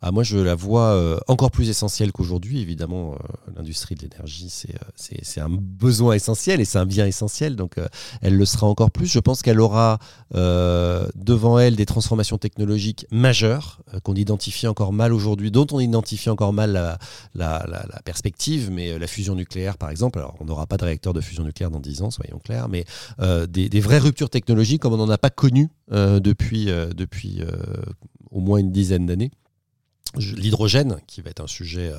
[0.02, 2.60] Ah, Moi, je la vois euh, encore plus essentielle qu'aujourd'hui.
[2.60, 7.56] Évidemment, euh, l'industrie de l'énergie, euh, c'est un besoin essentiel et c'est un bien essentiel.
[7.56, 7.76] Donc,
[8.22, 9.06] elle le sera encore plus.
[9.08, 10.00] Je pense qu'elle aura
[10.34, 16.52] devant elle des transformations technologiques majeures qu'on identifie encore mal aujourd'hui, dont on identifie encore
[16.52, 16.98] mal
[17.34, 18.72] la, perspective.
[18.72, 21.72] Mais la fusion nucléaire, par exemple, alors on n'aura pas de réacteur de fusion nucléaire
[21.72, 22.86] dans 10 ans, soyons clairs, mais
[23.48, 25.61] des, des vraies ruptures technologiques comme on n'en a pas connu
[25.92, 27.52] euh, depuis, euh, depuis euh,
[28.30, 29.32] au moins une dizaine d'années.
[30.18, 31.90] L'hydrogène, qui va être un sujet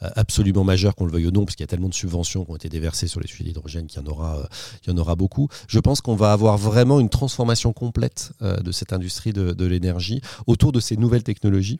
[0.00, 2.50] absolument majeur, qu'on le veuille ou non, parce qu'il y a tellement de subventions qui
[2.50, 4.48] ont été déversées sur les sujets d'hydrogène qu'il y, en aura,
[4.88, 5.46] y en aura beaucoup.
[5.68, 10.72] Je pense qu'on va avoir vraiment une transformation complète de cette industrie de l'énergie autour
[10.72, 11.78] de ces nouvelles technologies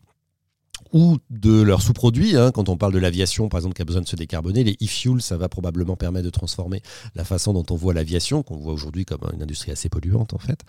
[0.93, 2.37] ou de leurs sous-produits.
[2.37, 2.51] Hein.
[2.53, 5.23] Quand on parle de l'aviation, par exemple, qui a besoin de se décarboner, les e-fuels,
[5.23, 6.83] ça va probablement permettre de transformer
[7.15, 10.39] la façon dont on voit l'aviation, qu'on voit aujourd'hui comme une industrie assez polluante, en
[10.39, 10.61] fait.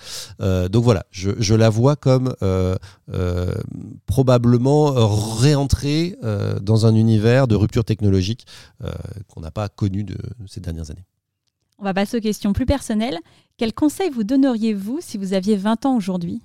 [0.41, 2.75] Euh, donc voilà, je, la vois comme euh,
[3.13, 3.53] euh,
[4.05, 4.93] probablement
[5.37, 6.17] réentrer
[6.61, 8.45] dans un univers de rupture technologique
[9.27, 10.17] qu'on n'a pas connu de,
[10.47, 11.05] ces dernières années.
[11.79, 13.17] On va passer aux questions plus personnelles.
[13.57, 16.41] Quels conseils vous donneriez-vous si vous aviez 20 ans aujourd'hui?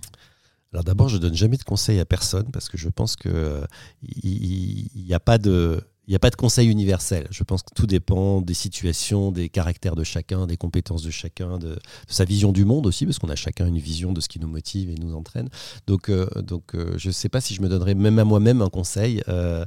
[0.73, 3.65] Alors d'abord, je donne jamais de conseils à personne parce que je pense que
[4.03, 5.81] il n'y a pas de
[6.15, 7.27] a pas de conseil universel.
[7.31, 11.59] Je pense que tout dépend des situations, des caractères de chacun, des compétences de chacun,
[11.59, 14.39] de, sa vision du monde aussi, parce qu'on a chacun une vision de ce qui
[14.39, 15.49] nous motive et nous entraîne.
[15.87, 18.63] Donc, euh, donc euh, je ne sais pas si je me donnerais même à moi-même
[18.63, 19.65] un conseil euh,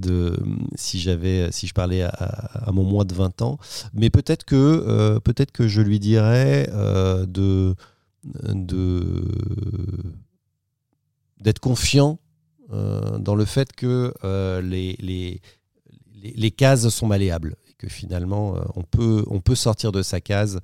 [0.00, 0.38] de
[0.74, 3.58] si j'avais, si je parlais à, mon moi de 20 ans,
[3.92, 6.70] mais peut-être que peut-être que je lui dirais
[7.26, 7.74] de
[8.24, 9.24] de
[11.40, 12.18] d'être confiant
[12.72, 15.40] euh, dans le fait que euh, les, les,
[16.14, 20.20] les, cases sont malléables et que finalement euh, on, peut, on peut sortir de sa
[20.20, 20.60] case,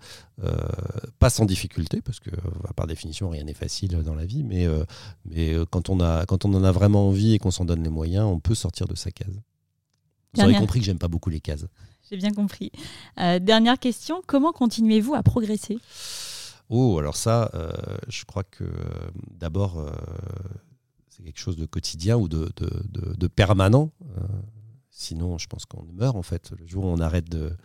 [1.18, 2.30] pas sans difficulté, parce que
[2.76, 4.66] par définition rien n'est facile dans la vie, mais,
[5.24, 7.90] mais quand, on a, quand on en a vraiment envie et qu'on s'en donne les
[7.90, 9.40] moyens, on peut sortir de sa case.
[10.34, 11.66] Vous avez compris que j'aime pas beaucoup les cases.
[12.11, 12.70] J'ai bien compris.
[13.16, 15.78] dernière question, comment continuez-vous à progresser?
[16.70, 17.72] Oh, alors ça, euh,
[18.08, 18.72] je crois que euh,
[19.38, 19.90] d'abord, euh,
[21.08, 22.48] c'est quelque chose de quotidien ou de,
[23.28, 23.90] permanent.
[24.90, 26.52] sinon, je pense qu'on meurt en fait.
[26.58, 27.56] Le jour où on arrête de,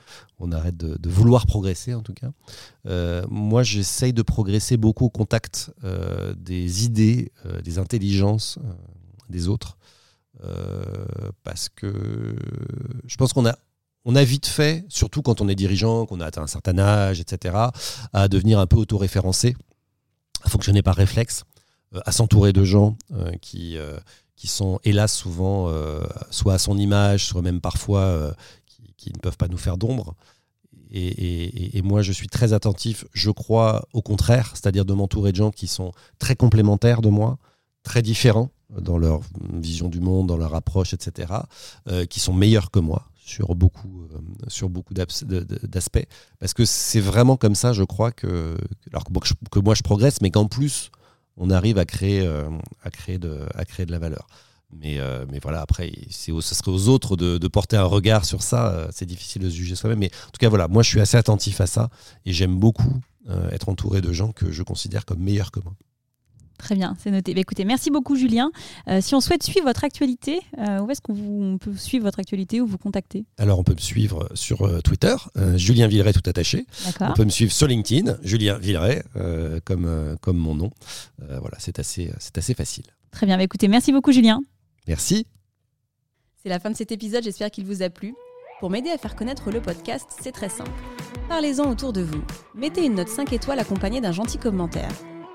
[1.05, 2.31] vouloir progresser, en tout cas.
[3.29, 5.71] Moi, j'essaye de progresser beaucoup au contact
[6.37, 7.31] des idées,
[7.63, 8.59] des intelligences
[9.29, 9.77] des autres.
[11.43, 12.35] parce que
[13.05, 13.57] je pense qu'on a,
[14.09, 17.19] on a vite fait, surtout quand on est dirigeant, qu'on a atteint un certain âge,
[17.19, 17.55] etc.,
[18.13, 19.55] à devenir un peu autoréférencé,
[20.43, 21.43] à fonctionner par réflexe,
[22.05, 22.97] à s'entourer de gens
[23.41, 23.77] qui
[24.39, 25.99] qui sont hélas souvent euh,
[26.31, 28.31] soit à son image, soit même parfois euh,
[28.95, 30.15] qui, ne peuvent pas nous faire d'ombre.
[30.91, 35.51] Et, moi, je suis très attentif, je crois au contraire, c'est-à-dire de m'entourer de gens
[35.51, 37.37] qui sont très complémentaires de moi,
[37.83, 39.19] très différents dans leur
[39.53, 41.33] vision du monde, dans leur approche, etc.,
[41.89, 44.07] euh, qui sont meilleurs que moi sur beaucoup,
[44.47, 46.05] sur beaucoup d'aspects.
[46.39, 48.57] Parce que c'est vraiment comme ça, je crois, que,
[48.91, 49.05] alors
[49.51, 50.91] que moi je progresse, mais qu'en plus,
[51.39, 52.49] on arrive à créer, euh,
[52.83, 54.27] à créer, de, à créer de la valeur.
[54.71, 58.71] Mais, euh, mais voilà, après, ce serait aux autres de, porter un regard sur ça.
[58.71, 59.99] Euh, c'est difficile de se juger soi-même.
[59.99, 61.89] Mais en tout cas, voilà, moi, je suis assez attentif à ça
[62.25, 62.93] et j'aime beaucoup
[63.51, 65.73] être entouré de gens que je considère comme meilleurs que moi.
[66.59, 67.33] Très bien, c'est noté.
[67.33, 68.51] Bah, écoutez, merci beaucoup Julien.
[68.89, 72.59] Euh, si on souhaite suivre votre actualité, euh, où est-ce qu'on peut suivre votre actualité
[72.59, 73.25] ou vous contacter?
[73.37, 75.15] Alors on peut me suivre sur euh, Twitter,
[75.55, 76.67] Julien Villeray tout attaché.
[76.99, 79.01] On peut me suivre sur LinkedIn, Julien Villeray,
[79.63, 80.71] comme, comme mon nom.
[81.19, 82.83] voilà, c'est assez, c'est assez facile.
[83.11, 84.41] Très bien, bah, écoutez, merci beaucoup Julien.
[84.87, 85.25] Merci.
[86.43, 88.13] C'est la fin de cet épisode, j'espère qu'il vous a plu.
[88.59, 90.71] Pour m'aider à faire connaître le podcast, c'est très simple.
[91.29, 92.21] Parlez-en autour de vous.
[92.53, 94.91] Mettez une note 5 étoiles accompagnée d'un gentil commentaire